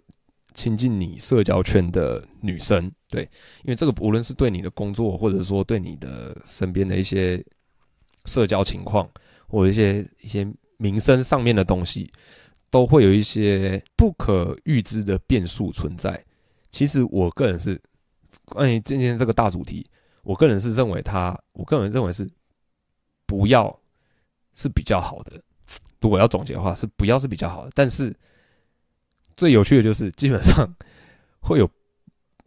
[0.53, 3.23] 亲近你社交圈的女生，对，
[3.63, 7.43] 因为这个无论是对你的工作，或者说对你的身边的一些
[8.25, 9.09] 社交情况，
[9.47, 12.11] 或一些一些名声上面的东西，
[12.69, 16.21] 都会有一些不可预知的变数存在。
[16.71, 17.81] 其实我个人是。
[18.45, 19.85] 关于今天这个大主题，
[20.23, 22.25] 我个人是认为他，我个人认为是
[23.25, 23.77] 不要
[24.55, 25.33] 是比较好的。
[25.99, 27.71] 如果要总结的话，是不要是比较好的。
[27.75, 28.15] 但是
[29.41, 30.71] 最有趣的就是，基本上
[31.41, 31.67] 会有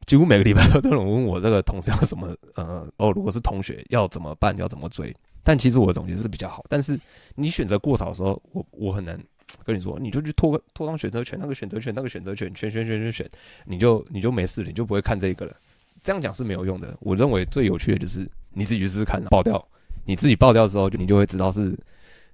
[0.06, 5.12] 几乎每个礼拜都有人问我这个同事要怎么呃哦，如果是同学要怎么办，要怎么追？
[5.42, 6.64] 但其实我的总结是比较好。
[6.68, 6.96] 但是
[7.34, 9.18] 你选择过少的时候，我我很难。
[9.64, 13.28] 跟你说，你就去拖拖张选择权，那个选择权，那个选择权，选选选选选，
[13.64, 15.56] 你就你就没事了，你就不会看这个了。
[16.04, 16.96] 这样讲是没有用的。
[17.00, 19.60] 我认为最有趣的就是你自己去试试看，爆掉，
[20.04, 21.76] 你自己爆掉之后，你就会知道是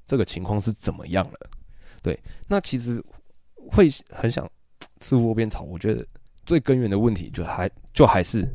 [0.07, 1.51] 这个情况是怎么样了。
[2.03, 3.03] 对，那其实
[3.73, 4.49] 会很想
[5.01, 5.63] 吃窝边草。
[5.63, 6.07] 我觉得
[6.45, 8.49] 最根源的问题就还就还是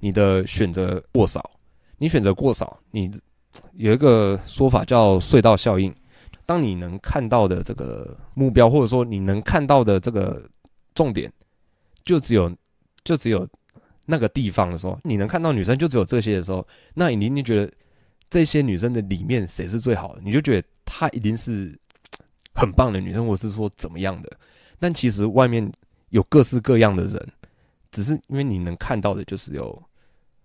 [0.00, 1.50] 你的选择过少。
[1.98, 3.10] 你选择过少，你
[3.72, 5.94] 有一个说法叫隧道效应。
[6.44, 10.48] 当你能看到的这个目标，或者说你能看到的这个
[10.94, 11.32] 重点，
[12.04, 12.54] 就只有
[13.02, 13.48] 就只有
[14.04, 17.72] 那个地方的时候，你能看到女生就只有这些的时候，那你一定觉得
[18.28, 20.20] 这些女生的里面谁是最好的？
[20.22, 21.76] 你就觉得她一定是
[22.56, 24.30] 很棒的女生，或是说怎么样的？
[24.80, 25.70] 但其实外面
[26.08, 27.32] 有各式各样的人，
[27.90, 29.82] 只是因为你能看到的就是有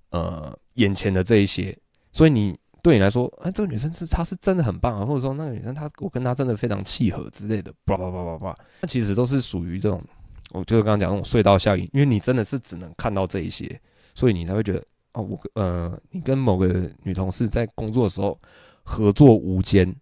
[0.09, 1.75] 呃眼前的这一些，
[2.11, 2.55] 所以你。
[2.83, 10.03] 对你来说，哎，这个女生是她是真的很棒啊，或者说那个女生她我跟她真的非常契合之类的，叭叭叭叭叭，那其实都是属于这种，
[10.49, 13.79] 我就是刚刚讲那种隧道效应，因为你真的是只能看到这一些，
[14.15, 18.35] 所以你才会觉得，哦，我呃，你跟某个女同事在工作的时候
[18.81, 19.95] 合作无间，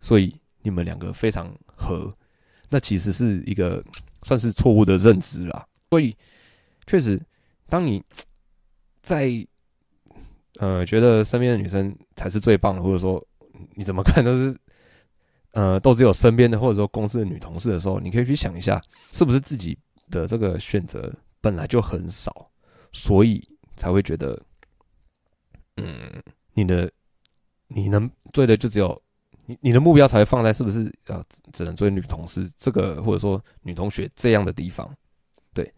[0.00, 2.14] 所以你们两个非常合，
[2.68, 3.82] 那其实是一个
[4.22, 5.66] 算是错误的认知啦。
[5.90, 6.16] 所以
[6.86, 7.20] 确实，
[7.68, 8.02] 当你
[9.02, 9.30] 在
[10.58, 13.24] 呃，觉得身边的女生才是最棒的，或者说
[13.74, 14.54] 你怎么看都是，
[15.52, 19.78] 呃，都只有身边的或者说公司的女同事的时候，你可以去想一下，是不是自己
[20.10, 22.50] 的这个选择本来就很少，
[22.92, 23.42] 所以
[23.76, 24.38] 才会觉得，
[25.76, 26.90] 嗯，你的
[27.68, 29.00] 你能追的就只有
[29.50, 31.20] 你，你的目标才会放在是不是呃
[31.52, 34.88] 只能追女同事这个或者说女同学这样的地方。
[35.52, 35.72] 对，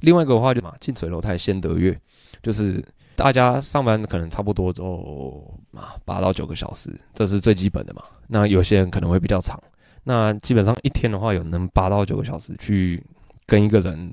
[0.00, 1.98] 另外一个的话就嘛，近水楼台先得月，
[2.42, 2.84] 就是
[3.14, 8.02] 大家上班可能差不多都啊八到九个小时，这是最基本的嘛。
[8.26, 9.62] 那有些人可能会比较长，
[10.02, 13.04] 那基本上一天的话有能八到九个小时去
[13.46, 14.12] 跟一个人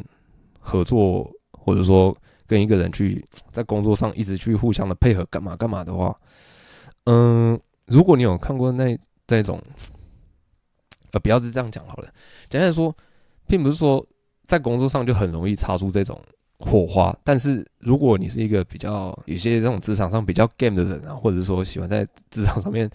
[0.59, 2.15] 合作，或者说
[2.47, 6.15] 跟一个人去在工作上一直去互相的配合干嘛干嘛的话，
[7.05, 7.44] 嗯，
[7.95, 9.62] 如果你有看过那那种，
[11.12, 12.10] 呃，不要是这样讲好了，
[12.49, 12.95] 简单来说，
[13.47, 14.05] 并不是说。
[14.47, 16.21] 在工作上就很容易擦出这种
[16.60, 22.88] 火花，但是如果你是一个比较有些这种职场上比较 game 的人啊，或者说喜欢在职场上面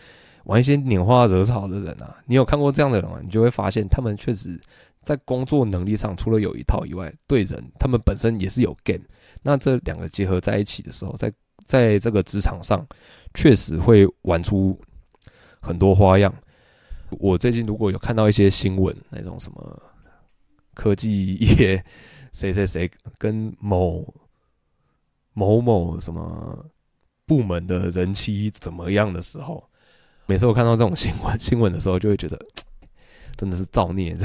[0.45, 4.57] 玩一些拈花惹草的人啊，你有看过这样的人啊，你就会发现他们确实
[5.03, 9.03] 在工作能力上除了有一套以外，对人他们本身也是有 game。
[9.43, 11.33] 那这两个结合在一起的时候，在
[11.65, 12.87] 在这个职场上
[13.35, 14.81] 确实会玩出
[15.61, 16.35] 很多花样。
[17.11, 19.83] 我最近如果有看到一些新闻，那种什么。
[20.73, 21.85] 科技业
[22.33, 24.14] 谁谁谁跟某
[25.35, 26.64] 某某什么
[27.27, 29.68] 部门的人妻怎么样的时候，
[30.25, 32.40] 每次我看到这种新闻新闻的时候，就会觉得
[33.37, 34.16] 真的是造孽，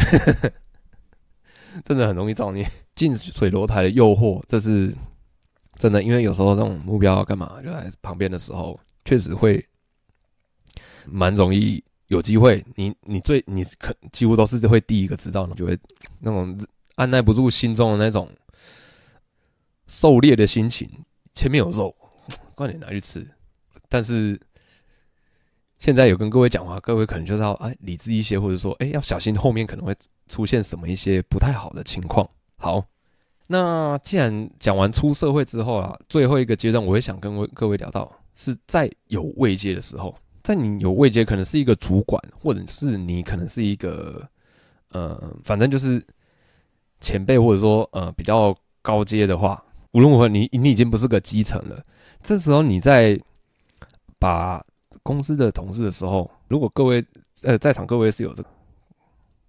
[1.84, 2.66] 真的很容易造孽。
[2.94, 4.96] 近水楼台的诱惑，这是
[5.78, 9.68] 真的，因为有时候这种目标干嘛就在旁边的时候，确实会
[11.08, 11.84] 蛮容易。
[12.10, 15.76] 有机会，你你最你可几乎都是会第一个知道，你就会
[16.20, 16.56] 那种
[16.98, 18.30] 按捺不住心中的那种
[19.88, 20.88] 狩猎的心情。
[21.34, 21.96] 前面有肉，
[22.54, 23.28] 快点拿去吃。
[23.90, 24.40] 但是
[25.80, 29.96] 现在有跟各位讲话，各位可能就要哎理智一些，或者说哎要小心后面可能会
[30.30, 32.30] 出现什么一些不太好的情况。
[32.58, 32.86] 好，
[33.48, 40.16] 那既然讲完出社会之后啊，最后一个阶段，我也想跟各位聊到是在有慰藉的时候。
[40.46, 44.22] 在你有位阶，可能是一个主管，或者是你可能是一个，
[44.90, 46.06] 呃，反正就是
[47.02, 51.84] 前辈，或者说呃比较高阶的话，无论如何，你你已经不是个基层了。
[52.22, 53.20] 这时候你在
[54.20, 54.64] 把
[55.02, 57.04] 公司的同事的时候，如果各位
[57.42, 58.50] 呃在场各位是有这个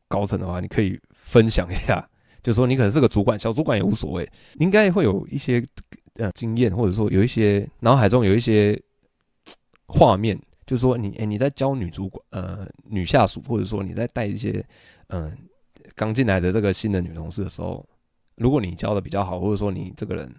[0.09, 2.09] 高层的话，你可以分享一下，
[2.43, 5.63] 就说你可能是个主管，小主管也无所谓，你应该会有一些
[6.15, 8.83] 呃经验，或者说有一些脑海中有一些
[9.89, 10.41] 画面。
[10.67, 14.67] 就说你，哎、你在教女主管，呃，女下属，或者说你在带一些，
[15.11, 15.33] 嗯、
[15.95, 17.89] 刚进来的这个新的女同事的时候，
[18.35, 20.35] 如果你教的比较好，或者说你这个人，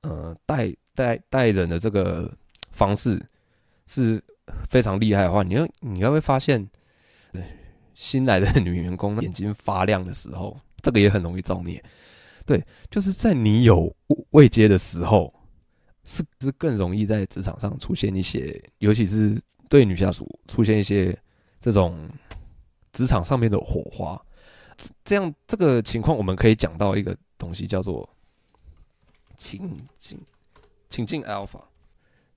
[0.00, 2.28] 呃，带带带人的这个
[2.72, 3.24] 方式
[3.86, 4.20] 是
[4.68, 6.68] 非常厉害的话，你要你要会发现，
[7.94, 11.80] 新来的女员工眼睛发亮的时候，这个也很容易造孽。
[12.44, 13.94] 对，就是在你有
[14.30, 15.32] 未接的时候，
[16.02, 19.40] 是是更容易在职场上出现一些，尤其是。
[19.72, 21.18] 对女下属出现一些
[21.58, 22.06] 这种
[22.92, 24.22] 职场上面的火花，
[25.02, 28.06] 这样这个情况我们可以讲到一个东西叫做
[29.38, 30.20] 情境
[30.90, 31.58] 情境 alpha。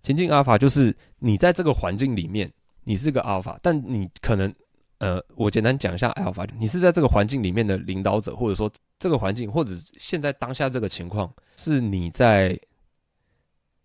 [0.02, 2.50] 情境 alpha 就是你在这个环境里面，
[2.86, 4.56] 你是个 alpha，但你可能
[5.00, 12.58] 呃，我简单讲一下 alpha，你是在这个环境里面的领导者，或者说这个环境或者现在当下这个情况是你在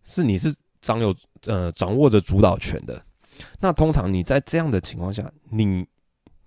[0.05, 1.13] 是你是掌有
[1.47, 3.05] 呃掌握着主导权的。
[3.61, 5.87] 那通常你在这样的情况下，你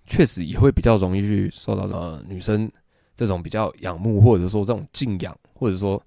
[0.06, 2.70] 确实也会比较容易去受到呃女生
[3.16, 6.02] 这种比较仰慕，或者说这种敬仰，或者说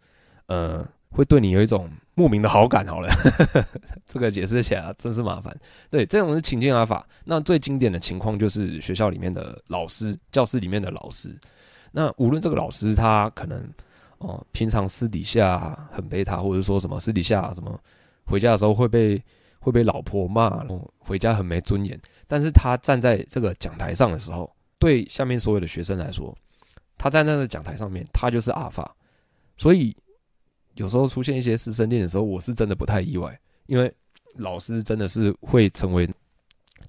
[0.46, 2.86] 呃会对你有一种莫名的好感。
[2.86, 3.10] 好了，
[4.08, 5.56] 这个解释起来真是麻烦。
[5.90, 7.08] 对，这种是情境阿法。
[7.26, 11.36] 那最经典的情况就是学校里面的老师，教室里面的老师。
[11.92, 13.68] 那无论这个老师他可能
[14.20, 17.80] 哦、平常私底下很贝塔，或者说什么私底下什么
[18.26, 19.20] 回家的时候会被。
[19.60, 20.66] 会被老婆骂，
[20.98, 22.00] 回家很没尊严。
[22.28, 26.36] 但是他站在这个讲台上的时候，对下面所有的学生来说，
[26.98, 28.96] 他站在那个讲台上面，他就是阿法。
[29.58, 29.96] 所以
[30.76, 33.94] 有时候出现一些师生恋的时候，我是真的不太意外，因为
[34.36, 36.08] 老师真的是会成为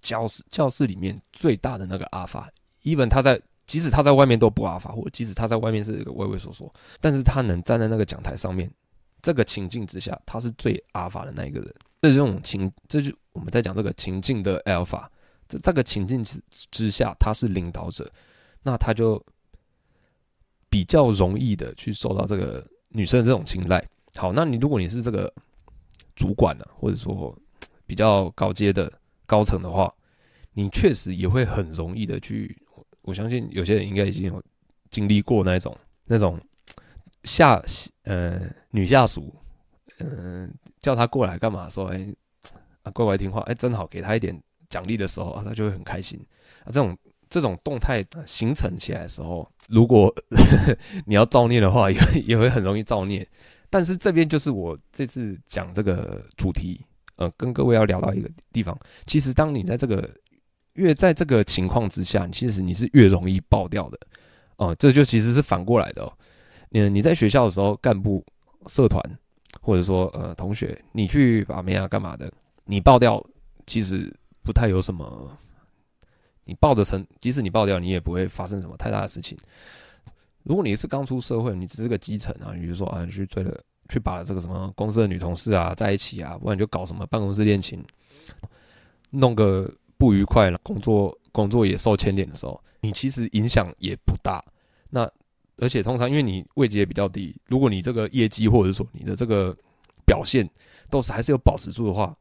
[0.01, 2.51] 教室教室里面最大的那个阿法。
[2.83, 8.71] even 他在，即使他在外面都不阿法，或即使他在外面是一个畏畏缩缩，但是他能站在那个讲台上面，
[9.23, 11.75] 这个情境之下，他是最阿法的那一个人。
[12.01, 15.07] 这种情，这就我们在讲这个情境的 alpha，
[15.49, 16.41] 这这个情境之
[16.71, 18.11] 之下，他是领导者，
[18.63, 19.25] 那他就
[20.69, 23.85] 比较容易的去受到这个女生的这种青睐。
[24.15, 25.33] 好，那你如果你是这个
[26.15, 27.37] 主管呢、或者说
[27.87, 28.93] 比较高阶的
[29.27, 29.93] 高层的话，
[30.53, 32.57] 你确实也会很容易的去，
[33.03, 34.43] 我相信有些人应该已经有
[34.91, 36.41] 经历过那种那种
[37.25, 37.61] 下
[38.05, 38.41] 呃
[38.71, 39.35] 女下属。
[39.99, 41.69] 嗯，叫他过来干嘛？
[41.69, 42.15] 说，哎、
[42.83, 44.39] 啊，乖乖听话，哎、欸，真好，给他一点
[44.69, 46.19] 奖励的时候，啊，他就会很开心。
[46.65, 46.97] 啊，这种
[47.29, 50.15] 这种动态形成起来的时候，如果
[51.07, 53.27] 你要造孽的话，也 也会很容易造孽。
[53.71, 56.81] 但是这边就是我这次讲这个主题，
[57.17, 58.79] 呃，跟各位要聊到一个地方。
[59.07, 60.09] 其实，当你在这个
[60.75, 63.99] 越在这个情况之下，其实你是越容易爆掉的。
[64.57, 66.13] 哦、这就其实是反过来的哦。
[66.71, 68.25] 你你在学校的时候，干部、
[68.67, 69.01] 社团，
[69.61, 72.33] 或者说呃同学，你去把妹啊干嘛的，
[72.65, 73.23] 你爆掉，
[73.67, 75.31] 其实不太有什么。
[76.45, 79.37] 你爆的成，即使你爆掉，你也不会发生什么太大的事情。
[80.45, 83.55] 如果你是刚出社会，你只是个基层啊，比如说啊，去追了，
[83.91, 87.85] 去把这个什么公司的女同事啊在一起啊，不然就搞什么办公室恋情，
[89.11, 94.43] 弄个不愉快了，工作工作也受牵连的时候，你其实影响也不大。
[94.89, 95.07] 那
[95.59, 99.57] 而且通常因为你位阶比较低，如果你这个业绩或者说你的这个
[100.07, 100.49] 表现
[100.91, 102.17] 都是还是有保持住的话，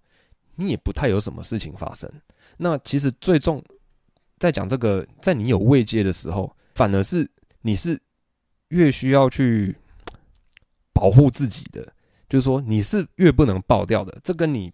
[0.56, 2.12] 你也不太有什么事情发生。
[2.58, 3.64] 那其实最重。
[4.40, 7.28] 在讲这个，在你有位阶的时候，反而是
[7.62, 8.00] 你是
[8.68, 9.76] 越需要去
[10.94, 11.92] 保护自己的，
[12.30, 14.16] 就是说你是越不能爆掉的。
[14.24, 14.72] 这跟你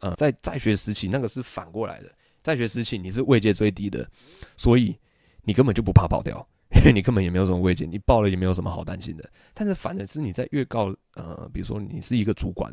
[0.00, 2.12] 呃在在学时期那个是反过来的，
[2.42, 4.10] 在学时期你是位阶最低的，
[4.56, 4.98] 所以
[5.44, 6.44] 你根本就不怕爆掉，
[6.76, 9.30] 因为你根本也没有什么危险，你爆了也没有什么好担心的。
[9.54, 12.72] 但是反而是你在越高呃，比如说你是一个主管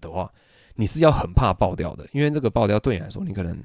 [0.00, 0.30] 的话，
[0.74, 3.56] 你是要很怕爆掉的，因为这个爆掉对你来说，你可能。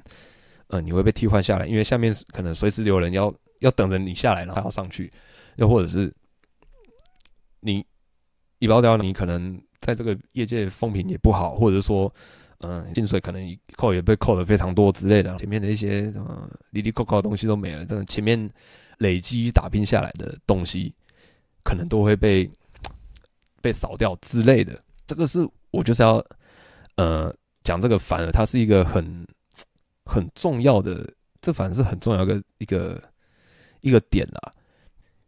[0.68, 5.12] 呃，你会被替换下来，因为下面可能随时有人要要等着你下来，然后还要上去，
[5.58, 6.12] 又或者是
[7.60, 7.86] 你
[8.58, 12.12] 一爆掉，你可能在这个业界风评也不好，或者是说，
[12.62, 18.50] 嗯，薪水可能一扣也被扣的非常多之类的，前面的一些什么哩哩扣扣的东西都没了，这种前面
[19.00, 20.94] 累积打拼下来的东西，
[21.64, 22.50] 可能都会被
[23.62, 24.82] 被扫掉之类的。
[25.06, 26.24] 这个是我就是要
[26.96, 27.34] 呃
[27.64, 29.26] 讲这个，反而它是一个很。
[30.06, 33.02] 很重要的，这反正是很重要的一个
[33.80, 34.54] 一个点啦。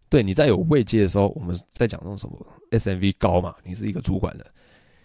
[0.09, 4.45] 对，你在有位阶的时候，我们在讲那种什么 SMV 高嘛，你是一个主管的，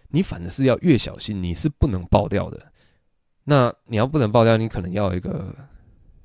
[0.09, 2.73] 你反正是要越小心，你是不能爆掉的。
[3.45, 5.55] 那你要不能爆掉，你可能要一个，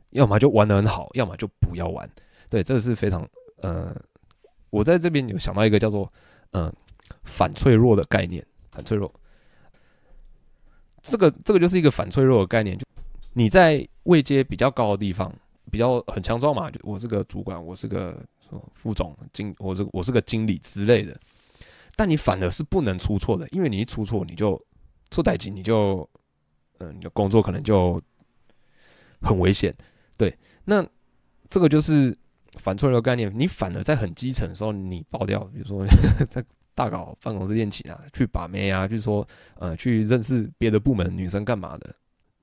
[0.10, 2.10] 要么就玩的很好，要么就不要玩。
[2.56, 3.28] 对，这个是非常
[3.58, 3.94] 呃，
[4.70, 6.10] 我在这边有想到一个叫做
[6.52, 6.74] 嗯、
[7.26, 8.42] 反脆弱的概念，
[8.72, 9.14] 反脆弱。
[11.02, 12.86] 这个这个就是一个反脆弱的概念，就。
[13.34, 15.30] 你在位阶比较高的地方，
[15.70, 16.72] 比较很强壮嘛？
[16.72, 18.18] 就我是个主管，我是个
[18.74, 21.20] 副总经，我是我是个经理之类的。
[21.98, 24.58] 但你反而是不能出错的，因为你一出错，你就
[25.12, 26.10] 出代志，你就
[26.78, 28.02] 嗯，你的工作可能就
[29.20, 29.76] 很危险。
[30.16, 30.34] 对，
[30.64, 30.88] 那
[31.50, 32.18] 这个就是
[32.58, 33.32] 反脆弱概念。
[33.34, 35.86] 你反而在很基层的时候，你爆掉，比如说
[36.30, 36.44] 在
[36.74, 39.26] 大搞办公室恋情啊，去把妹啊，就是说
[39.60, 41.96] 呃，去认识别的部门女生干嘛的。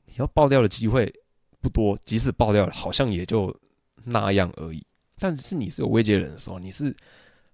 [0.06, 1.12] 你要爆掉的机会
[1.60, 3.54] 不多，即使爆掉了，好像也就
[4.04, 4.84] 那样而已。
[5.18, 6.94] 但是你是有位阶人的时候，你是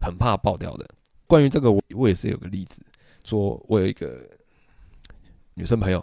[0.00, 0.88] 很怕爆掉的。
[1.26, 2.80] 关于这个，我我也是有个例子，
[3.24, 4.26] 说我有一个
[5.54, 6.02] 女生朋友，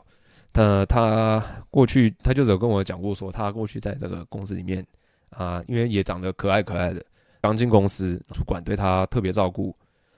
[0.53, 4.85] 她她过去她就有跟我讲过，说她过去在这个公司里面
[5.29, 7.03] 啊，因为也长得可爱可爱的，
[7.41, 9.75] 刚进公司，主管对她特别照顾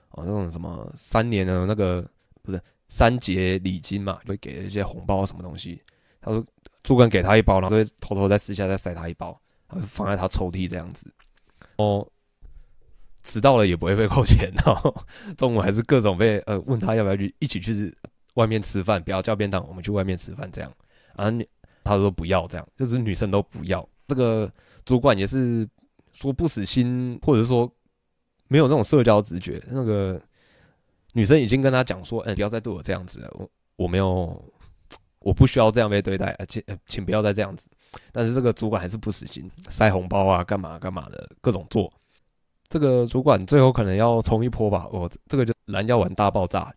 [0.09, 2.05] 啊，那种什么三年的那个
[2.41, 5.81] 不是三节礼金嘛，会给一些红包什么东西。
[6.21, 6.45] 他说
[6.83, 9.39] ：“主管给他一包，然后就偷偷在私下再塞他一包，
[9.69, 11.09] 然后放在他抽屉这样子。
[11.77, 12.05] 哦，
[13.23, 14.93] 迟到了也不会被扣钱，然 后
[15.37, 17.95] 中午还是各种被呃问他要不要去一起去
[18.33, 20.71] 外面吃饭，不要叫便当，我们去外面吃饭这样。
[21.15, 21.31] 啊，
[21.83, 23.87] 他说不要这样，就是女生都不要。
[24.07, 24.51] 这个
[24.87, 25.67] 主管也是
[26.13, 27.69] 说不死心，或者是说
[28.47, 29.61] 没有那种社交直觉。
[29.69, 30.19] 那个
[31.11, 34.41] 女生已经跟他讲说，嗯，不要再对我这样子了，我我没有。
[35.19, 37.67] ”我不需要这样被对待，而且请不要再这样子。
[38.13, 41.91] 但是这个主管还是不死心，塞红包啊，干嘛干嘛的各种做。
[42.69, 44.87] 这个主管最后可能要冲一波吧。
[44.89, 46.73] 我这个就蓝药丸大爆炸，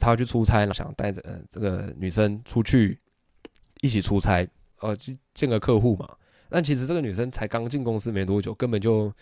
[0.00, 2.98] 他要去出差了，想带着呃这个女生出去
[3.80, 4.48] 一起出差，
[4.80, 6.08] 呃去见个客户嘛。
[6.54, 9.12] 但其实这个女生才刚进公司没多久，根本就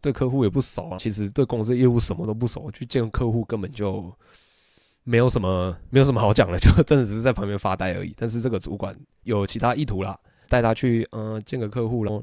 [0.00, 0.98] 对客户也不熟啊。
[0.98, 4.12] 其实对公司业务什么都不熟，去见客户根本就。
[5.02, 8.14] 没有什么，没有什么好讲的， 就真的只是在旁边发呆而已。
[8.18, 10.16] 但是这个主管有其他意图啦，
[10.46, 12.22] 带她去嗯、见个客户，然后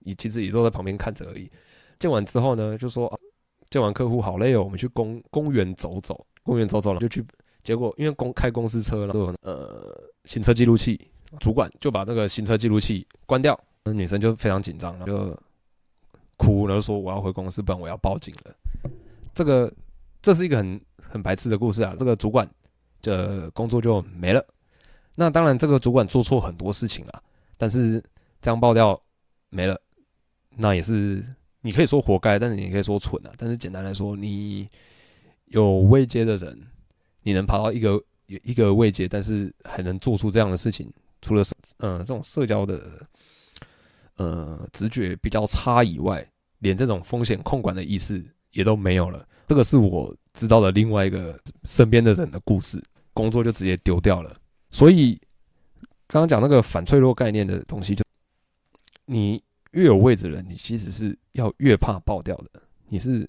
[0.00, 1.48] 你其实也都在旁边看着而已。
[1.98, 3.16] 见完之后呢，就说、啊、
[3.70, 7.24] 见完客户好累哦，我们去公公园走走，公园走走了就去。
[7.62, 11.00] 结果因为公开公司车了，都有呃行车记录器，
[11.38, 15.38] 主管就把那个行车记录器关掉，那女生就非常紧张了，就
[16.36, 18.54] 哭，然后说我要回公司，不然我要报警了。
[19.34, 19.72] 这个
[20.20, 20.80] 这是一个很。
[21.06, 21.94] 很白痴的故事啊！
[21.96, 22.48] 这个主管
[23.02, 24.44] 的工作就没了。
[25.14, 27.22] 那当然，这个主管做错很多事情啊，
[27.56, 28.02] 但是
[28.40, 29.00] 这样爆掉
[29.50, 29.80] 没了，
[30.56, 31.24] 那也是
[31.60, 33.30] 你可以说活该，但是你也可以说蠢啊。
[33.36, 34.68] 但是简单来说，你
[35.44, 36.58] 有位阶的人，
[37.22, 41.44] 你能爬到一个一个位阶，但是还能做出这样的事情，除了
[41.78, 43.06] 嗯、这种社交的
[44.16, 46.26] 呃直觉比较差以外，
[46.58, 49.26] 连这种风险控管的意识也都没有了。
[49.46, 54.34] 这个是我知道的另外一个身边的人的故事，工作就直接丢掉了。
[54.70, 55.20] 所以
[56.06, 58.04] 刚刚讲那个反脆弱概念的东西，就
[59.04, 59.42] 你
[59.72, 62.62] 越有位置的人，你其实是要越怕爆掉的。
[62.88, 63.28] 你是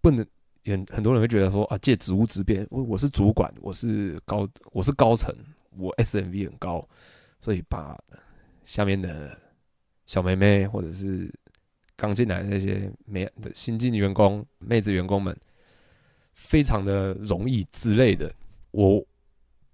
[0.00, 0.24] 不能，
[0.64, 5.34] 很很多人会觉得说啊，借职务之便，我我是主管，我是高，我是高层，
[5.76, 6.86] 我 SMV 很高，
[7.40, 7.98] 所以把
[8.64, 9.36] 下面的
[10.06, 11.32] 小妹妹或者是
[11.96, 15.36] 刚进来的那些没的新进员工、妹子员工们，
[16.34, 18.32] 非常的容易之类的。
[18.70, 19.04] 我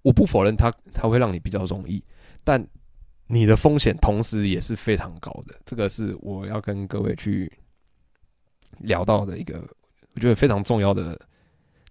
[0.03, 2.03] 我不否认他他会让你比较容易，
[2.43, 2.67] 但
[3.27, 5.55] 你的风险同时也是非常高的。
[5.65, 7.51] 这个是我要跟各位去
[8.79, 9.63] 聊到的一个。
[10.15, 11.19] 我觉得非常重要的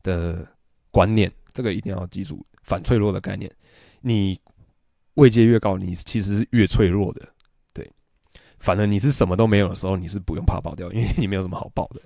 [0.03, 0.47] 的
[0.91, 2.45] 观念，这个一定要记住。
[2.61, 3.51] 反脆弱的概念，
[4.01, 4.39] 你
[5.15, 7.27] 位阶越高，你其实是越脆弱的。
[8.61, 12.01] 反正你是什么都没有的时候，你是不用怕爆掉，因为你没有什么好爆的。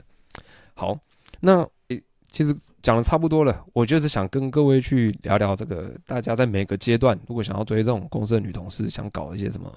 [0.73, 0.97] 好，
[1.39, 2.01] 那诶，
[2.31, 3.63] 其实讲的差不多了。
[3.73, 9.71] 我就是想跟各位去聊聊这个，大家在每个阶段，如果想要追这种公司的女同事，想搞一些什么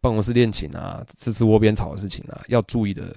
[0.00, 3.14] 办公室恋情啊、吃吃窝边草的事情啊，要注意的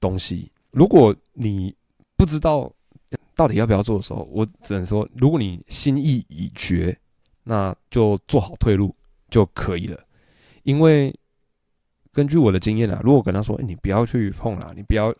[0.00, 0.50] 东西。
[0.70, 1.74] 如果你
[2.16, 2.72] 不知道
[3.36, 6.96] 到底要不要做的时候，我只能说，如果你心意已决，
[7.42, 8.94] 那就做好退路
[9.28, 10.00] 就可以了。
[10.62, 11.14] 因为
[12.14, 15.12] 根据我的经验啊，如果跟他说，欸，你不要去碰啦，你不要，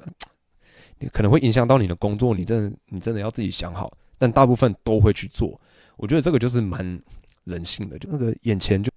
[1.01, 3.93] 你可能会影响到你的工作，你真的你真的要自己想好。
[4.17, 5.61] 但大部分都会去做，
[5.97, 6.99] 我觉得这个就是蛮
[7.45, 8.91] 人性的，就那个眼前就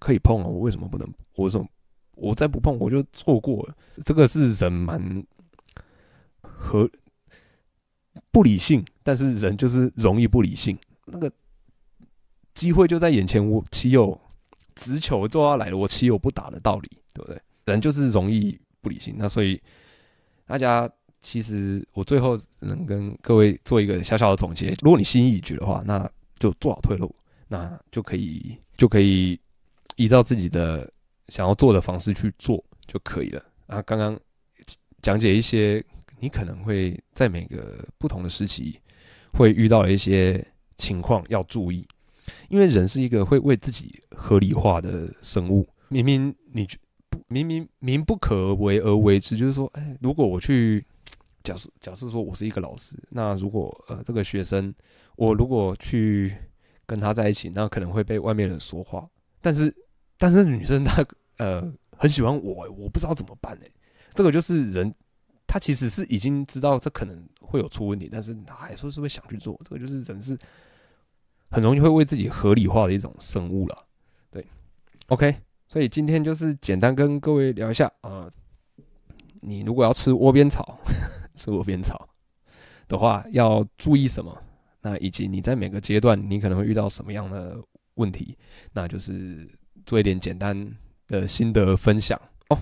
[0.00, 1.06] 可以碰了，我为什么不能？
[1.36, 1.64] 我说
[2.16, 3.76] 我再不碰，我就错过了。
[4.04, 5.24] 这个是人蛮
[6.40, 6.90] 和。
[8.30, 10.76] 不理性，但是人就是容易不理性。
[11.04, 11.30] 那个
[12.54, 14.18] 机会就在眼前，我岂有
[14.74, 15.76] 直球就要来了？
[15.76, 16.90] 我岂有不打的道理？
[17.12, 17.40] 对不对？
[17.66, 19.14] 人就是容易不理性。
[19.16, 19.60] 那所以
[20.46, 27.14] 大家其实，我最后能跟各位做一个小小的总结：如果你心意已决的话，那就做好退路，
[27.48, 29.38] 那就可以就可以
[29.96, 30.90] 依照自己的
[31.28, 33.44] 想要做的方式去做就可以了。
[33.66, 34.18] 啊，刚刚
[35.00, 35.84] 讲解一些。
[36.22, 38.78] 你可能会在每个不同的时期
[39.32, 40.46] 会遇到一些
[40.78, 41.84] 情况要注意，
[42.48, 45.68] 因为人是一个会为自己合理化的生物。
[45.88, 46.66] 明明你
[47.08, 50.84] 不明明明不可为而为之，就是说，哎，如果我去
[51.42, 54.74] 假设假设说我是一个老师，那如果呃这个学生
[55.16, 56.34] 我如果去
[56.86, 59.08] 跟他在一起，那可能会被外面人说话。
[59.40, 59.74] 但是
[60.18, 61.04] 但是女生她
[61.38, 63.66] 呃很喜欢我，我不知道怎么办呢？
[64.14, 64.94] 这个就是人。
[65.44, 70.38] 他其实是已经知道这可能会有出问题，但是他还说是会想去做，这个就是人是
[71.52, 73.84] 很容易会为自己合理化的一种生物了。
[74.30, 74.44] 对
[75.08, 75.36] ，OK，
[75.68, 78.28] 所以今天就是简单跟各位聊一下啊、
[79.42, 80.78] 你如果要吃窝边草，
[81.36, 82.08] 吃窝边草
[82.88, 84.36] 的话要注意什么？
[84.80, 87.56] 那以及你在每个阶段你可能会遇到什么样的
[87.94, 88.36] 问题？
[88.72, 89.48] 那就是
[89.86, 90.74] 做一点简单
[91.06, 92.58] 的心得分享哦。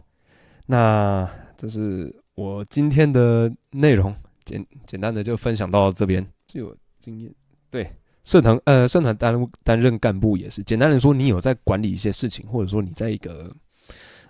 [0.66, 2.14] 那这是。
[2.36, 4.16] 我今天的内容
[4.46, 7.30] 简简单的就分享到这边，就有经验。
[7.68, 7.92] 对，
[8.24, 10.62] 社团呃，社团担担任干部也是。
[10.62, 13.54] 简单的说，你有在管理一些事情，或者说你在一个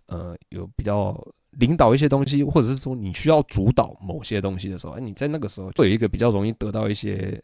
[0.06, 1.16] 呃有比较
[1.52, 7.42] 领导一些东西，或者是说你需要主导某些东西的时候，哎，你在那个时候会有一个比较容易得到一些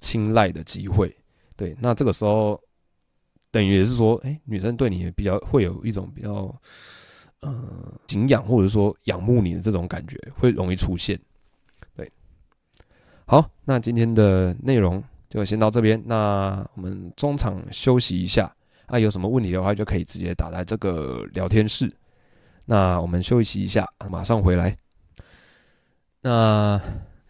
[0.00, 1.14] 青睐的机会。
[1.56, 2.60] 对，那这个时候
[3.50, 6.54] 等于也是说，哎，女生对你也比较会有一种比较。
[7.42, 11.18] 呃，敬仰或者说仰慕你的这种感觉会容易出现。
[11.96, 12.12] 对，
[13.24, 15.98] 好，那今天的内容就先到这边。
[16.04, 18.54] 那我们中场休息一下，
[18.86, 21.90] 啊，有什么问题的话就可以直接打在这个聊天室。
[22.66, 24.76] 那我们休息一下，马上回来。
[26.20, 26.78] 那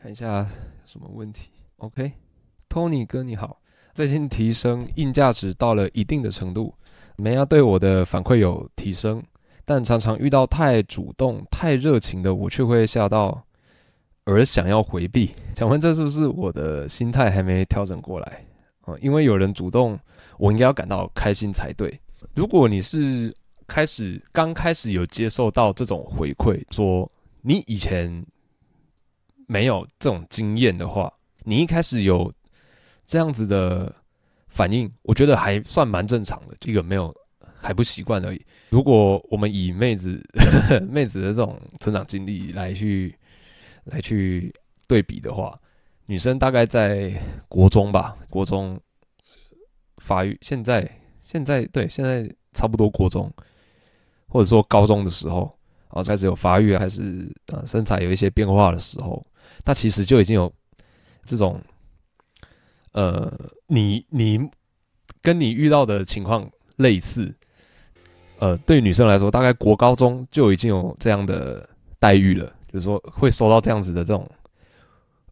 [0.02, 0.44] 看一下
[0.84, 3.60] 什么问题？OK，Tony 哥你好，
[3.94, 6.74] 最近提升硬价值到了一定的程度，
[7.16, 9.22] 梅亚对我的反馈有提升。
[9.64, 13.40] 但常常遇到太主动、太热情的我，却会吓到，
[14.30, 15.32] 而想要回避。
[15.56, 18.44] 想问，这是不是我的心态还没调整过来
[18.82, 18.94] 啊？
[19.00, 19.98] 因为有人主动，
[20.38, 22.00] 我应该要感到开心才对。
[22.34, 23.34] 如果你是
[23.66, 27.10] 开始刚开始有接受到这种回馈，说
[27.42, 28.24] 你以前
[29.46, 31.12] 没有这种经验的话，
[31.44, 32.32] 你一开始有
[33.04, 33.94] 这样子的
[34.48, 36.54] 反应，我觉得还算蛮正常的。
[36.60, 37.14] 这个没有。
[37.62, 38.40] 还不习惯而已。
[38.70, 40.18] 如果我们以妹子
[40.88, 43.14] 妹子的这种成长经历来去
[43.84, 44.52] 来去
[44.86, 45.58] 对比的话，
[46.06, 47.12] 女生大概在
[47.48, 48.80] 国中吧，国中
[49.98, 50.88] 发育，现在
[51.20, 53.32] 现在对现在差不多国中，
[54.28, 55.56] 或者说高中的时候
[55.88, 59.24] 啊，开始有发育，还是呃身材有一些变化的时候，
[59.64, 60.52] 那其实就已经有
[61.24, 61.60] 这种
[62.92, 63.32] 呃，
[63.66, 64.38] 你你
[65.22, 67.34] 跟你遇到的情况类似。
[68.38, 71.68] 呃，对女生来说，大概国高中就已经有这样的
[71.98, 74.28] 待遇了，就是说会收到这样子的这种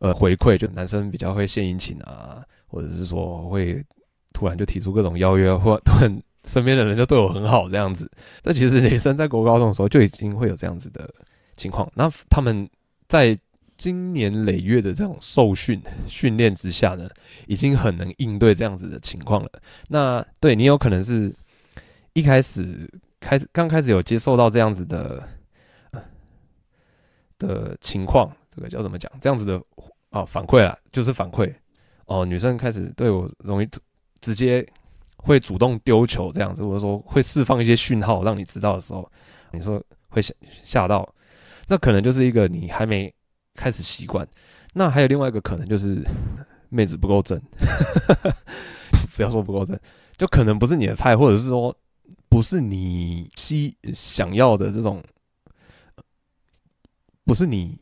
[0.01, 3.85] 呃回馈，就男生比较会献殷勤啊，或者是说会
[4.33, 8.11] 突然就提出各种邀约， 或突然身边的人就对我很好这样子。
[8.43, 11.09] 但其实女生在国高中的时候就已经会有这样子的
[11.57, 12.69] 情况，那他们
[13.09, 13.39] 在
[13.77, 17.09] 经年累月的这种受训训练之下呢，
[17.47, 19.51] 已经很能应对这样子的情况了。
[19.89, 21.35] 那对你有可能是。
[22.15, 25.23] 一开始开始刚开始有接受到这样子的
[27.39, 29.11] 的情况，这个叫怎么讲？
[29.21, 29.57] 这样子的
[30.11, 31.53] 啊、哦、反馈啊，就是反馈
[32.07, 32.25] 哦。
[32.25, 33.69] 女生开始对我容易
[34.21, 34.67] 直接
[35.17, 39.11] 会主动丢球这样子，或者说会释放一些讯号让你知道的时候，
[39.53, 41.09] 你说会吓吓到，
[41.69, 43.13] 那可能就是一个你还没
[43.55, 44.27] 开始习惯。
[44.75, 46.05] 那还有另外一个可能就是
[46.69, 47.41] 妹子不够正，
[49.17, 49.79] 不要说不够正，
[50.17, 51.75] 就可能不是你的菜，或者是说。
[52.31, 55.03] 不是你希想要的这种，
[57.29, 57.79] 不是你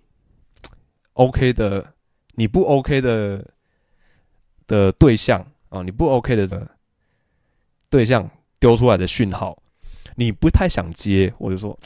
[1.12, 1.94] OK 的，
[2.34, 3.48] 你不 OK 的
[4.66, 6.68] 的对象啊，你不 OK 的
[7.88, 8.28] 对象
[8.58, 9.56] 丢出来的讯号，
[10.16, 11.78] 你不太想接，我就说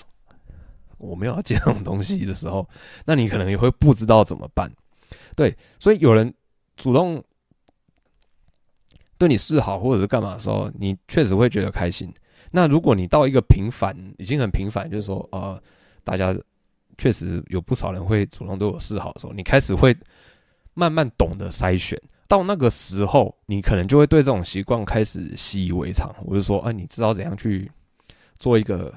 [0.96, 2.66] 我没有要接这种东西的时候，
[3.04, 4.72] 那你可能也会不知道怎么办。
[5.36, 6.32] 对，所以有人
[6.78, 7.22] 主动
[9.18, 12.10] 对你示好或者是干嘛的时候，你确实会觉得开心。
[12.52, 15.62] 那如果你到一个平凡，已经很平凡，就是说，呃，
[16.02, 16.34] 大家
[17.00, 19.96] 确实有不少人会主动对我示好的时候，你开始会
[20.74, 21.98] 慢慢懂得筛选。
[22.28, 26.14] 到那个时候，你可能就会对这种习惯开始习以为常。
[26.26, 27.72] 我就说，啊，你知道怎样去
[28.38, 28.94] 做一个，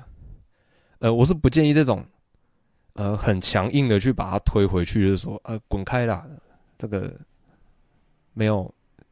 [0.99, 2.05] 呃，我是不建议这种，
[2.95, 6.27] 呃，很强硬的去把它推回去，就是说，呃，滚开啦，
[6.77, 7.17] 这个
[8.33, 8.69] 没有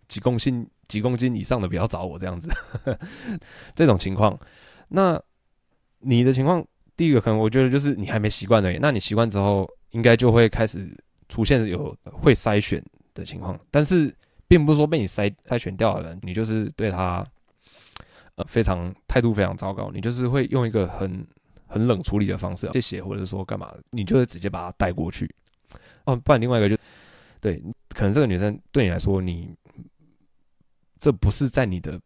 [0.10, 0.68] 几公斤。
[0.88, 2.50] 几公斤以上的不要找我这样子，
[3.74, 4.38] 这种情况，
[4.90, 5.18] 那
[6.00, 6.62] 你的情况，
[7.02, 8.78] 第一个可能我觉得就是你还没习惯而已。
[8.80, 10.96] 那你习惯之后，应该就会开始
[11.30, 12.80] 出现有会筛选
[13.16, 14.16] 的情况，但是
[14.48, 17.26] 并不是说被你筛筛选掉的人，你就是对他
[18.36, 21.26] 呃非常态度非常糟糕，你就是会用一个很
[21.66, 25.28] 很冷处理的方式，谢谢或者说干嘛，你就会直接把他带过去。
[26.06, 26.78] 哦，不然另外一个就
[27.40, 29.50] 对，可能这个女生对你来说你。
[31.00, 32.00] 这不是在你的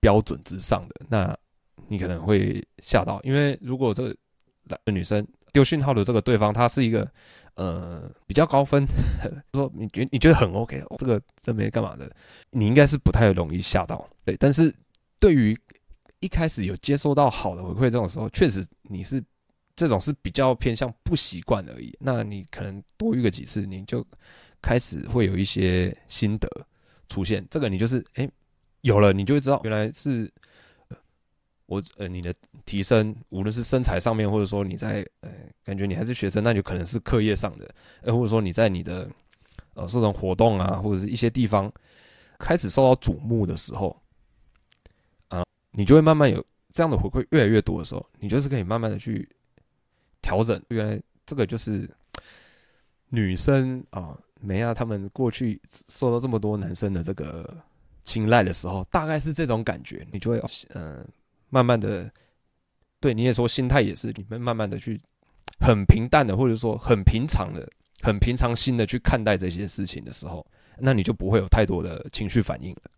[0.00, 1.38] 标准之上的，那
[1.86, 4.12] 你可能会吓到，因为如果这
[4.68, 7.10] 个女生丢讯号的这个对方，他是一个
[7.54, 8.86] 呃比较高分，
[9.54, 12.10] 说你觉你觉得很 OK，这个这没干嘛的，
[12.50, 14.36] 你应该是不太容易吓到，对。
[14.36, 14.74] 但是
[15.18, 15.58] 对于
[16.20, 19.22] 一开始有接收到好的回馈这种时候，确实你是
[19.76, 21.96] 这种是比较偏向不习惯而已。
[22.00, 24.06] 那你可能多遇个几次，你就
[24.60, 26.48] 开始会有一些心得。
[27.08, 28.26] 出现这个，你就是哎、
[28.80, 30.32] 有了，你就会知道原来是
[31.72, 32.34] 我呃，你的
[32.66, 35.30] 提升，无论是身材上面，或者说你在呃，
[35.64, 39.08] 感觉你还是学生，那就可能是课业上的，呃，或者说你在你的
[39.74, 41.72] 呃这种活动啊，或者是一些地方
[42.38, 43.96] 开始受到瞩目的时候
[45.28, 49.28] 啊，你就会慢慢有这样的回馈越来越多的时候，你就是可以慢慢的去
[50.20, 50.62] 调整。
[50.68, 51.88] 原来这个就是
[53.08, 54.18] 女生啊。
[54.44, 57.48] 没啊，他们过去受到这么多男生的这个
[58.04, 60.38] 青睐的时候，大概是这种感觉，你就会
[60.70, 61.06] 嗯、呃，
[61.52, 62.10] 慢慢的，
[62.98, 64.98] 对你也说心态也是，你们慢慢的去
[65.60, 70.44] 很平淡的，或者说很平常的、很平常心的去看待这些事情的时候，
[70.78, 72.90] 那你就不会有太多的情绪反应了。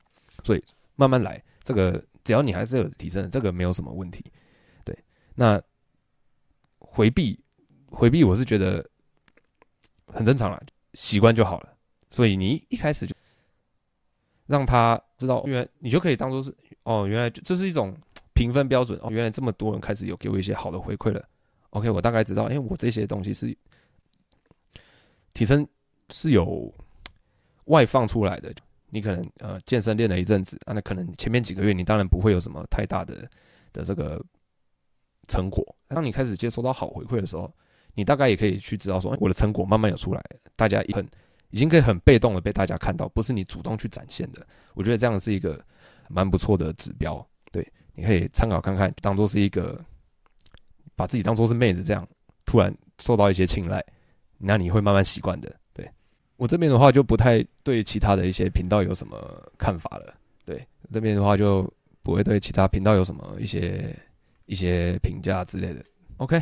[0.45, 0.63] 所以
[0.95, 4.25] 慢慢来，这个只要你还是有提升，这个没有什么问题。
[4.85, 4.97] 对，
[5.35, 5.61] 那
[6.79, 7.43] 回避
[7.91, 8.89] 回避，我是觉得
[10.07, 10.63] 很正常了。
[10.93, 11.77] 习惯就好了，
[12.13, 13.17] 所以你一开始就
[14.47, 17.97] 让他知道，原来你就可以当做是哦，原来这是一种
[18.35, 21.27] 评分标准哦，原来这么多人开始有给我一些好的回馈了。
[21.71, 23.57] OK，我大概知道，哎，我这些东西是
[25.33, 25.67] 提升
[26.11, 26.73] 是有
[27.67, 28.53] 外放出来的。
[28.91, 33.29] 你可能呃健身练了一阵子啊，那可能前面几个月你当然不会有什么太大的
[33.73, 34.23] 的这个
[35.29, 35.65] 成果。
[35.89, 37.51] 当你开始接收到好回馈的时候。
[37.97, 40.21] 你大概也可以去知道说，我的成果慢慢有出来，
[40.57, 41.09] 大家很
[41.51, 44.45] 已经可以很被动的被大家看到，不是你主动去展现的。
[44.75, 45.65] 我觉得这样是一个
[46.09, 47.25] 蛮不错的指标。
[47.95, 49.81] 你可以参考看看，当做是一个
[50.97, 52.07] 把自己当做是妹子这样，
[52.45, 53.85] 突然受到一些青睐，
[54.39, 55.55] 那你会慢慢习惯的。
[55.73, 55.89] 对，
[56.37, 59.17] 我这边的话就不太对其他的一些频道有什么
[59.57, 60.15] 看法了。
[60.45, 61.73] 对，这边的话就
[62.03, 63.97] 不会对其他频道有什么一些
[64.47, 65.85] 一些评价之类的。
[66.19, 66.41] OK，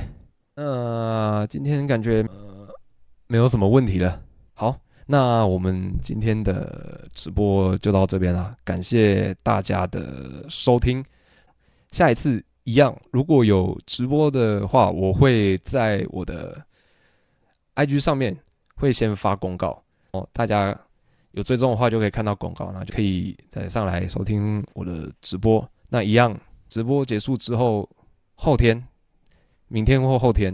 [0.54, 2.68] 那今天感觉呃
[3.26, 4.22] 没有什么问题了。
[4.54, 4.78] 好。
[5.04, 11.04] 那我们今天的直播就到这边了，感谢大家的收听。
[11.92, 16.60] 下一次一样，如果有直播的话，我会在我的
[17.76, 18.36] IG 上面
[18.74, 19.80] 会先发公告
[20.10, 20.76] 哦，大家
[21.30, 25.64] 有追踪的话就可以看到公告，那就可以再上来收听我的直播。
[25.88, 26.36] 那一样，
[26.68, 27.88] 直播结束之后，
[28.34, 28.82] 后天、
[29.68, 30.52] 明天或后天，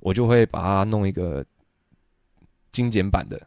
[0.00, 1.44] 我就会把它弄一个
[2.72, 3.38] 精简版的。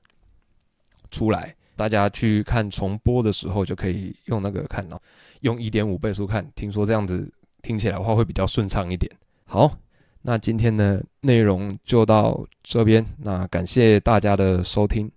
[1.11, 5.01] 出来，大家去看重播的时候就可以用那个看到，
[5.39, 9.09] 用一点五倍速看，听说这样子听起来的话会比较顺畅一点。
[9.45, 9.77] 好，
[10.23, 15.09] 那今天的内容就到这边，那感谢大家的收听，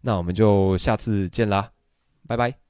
[0.00, 1.70] 那我们就下次见啦，
[2.26, 2.61] 拜拜。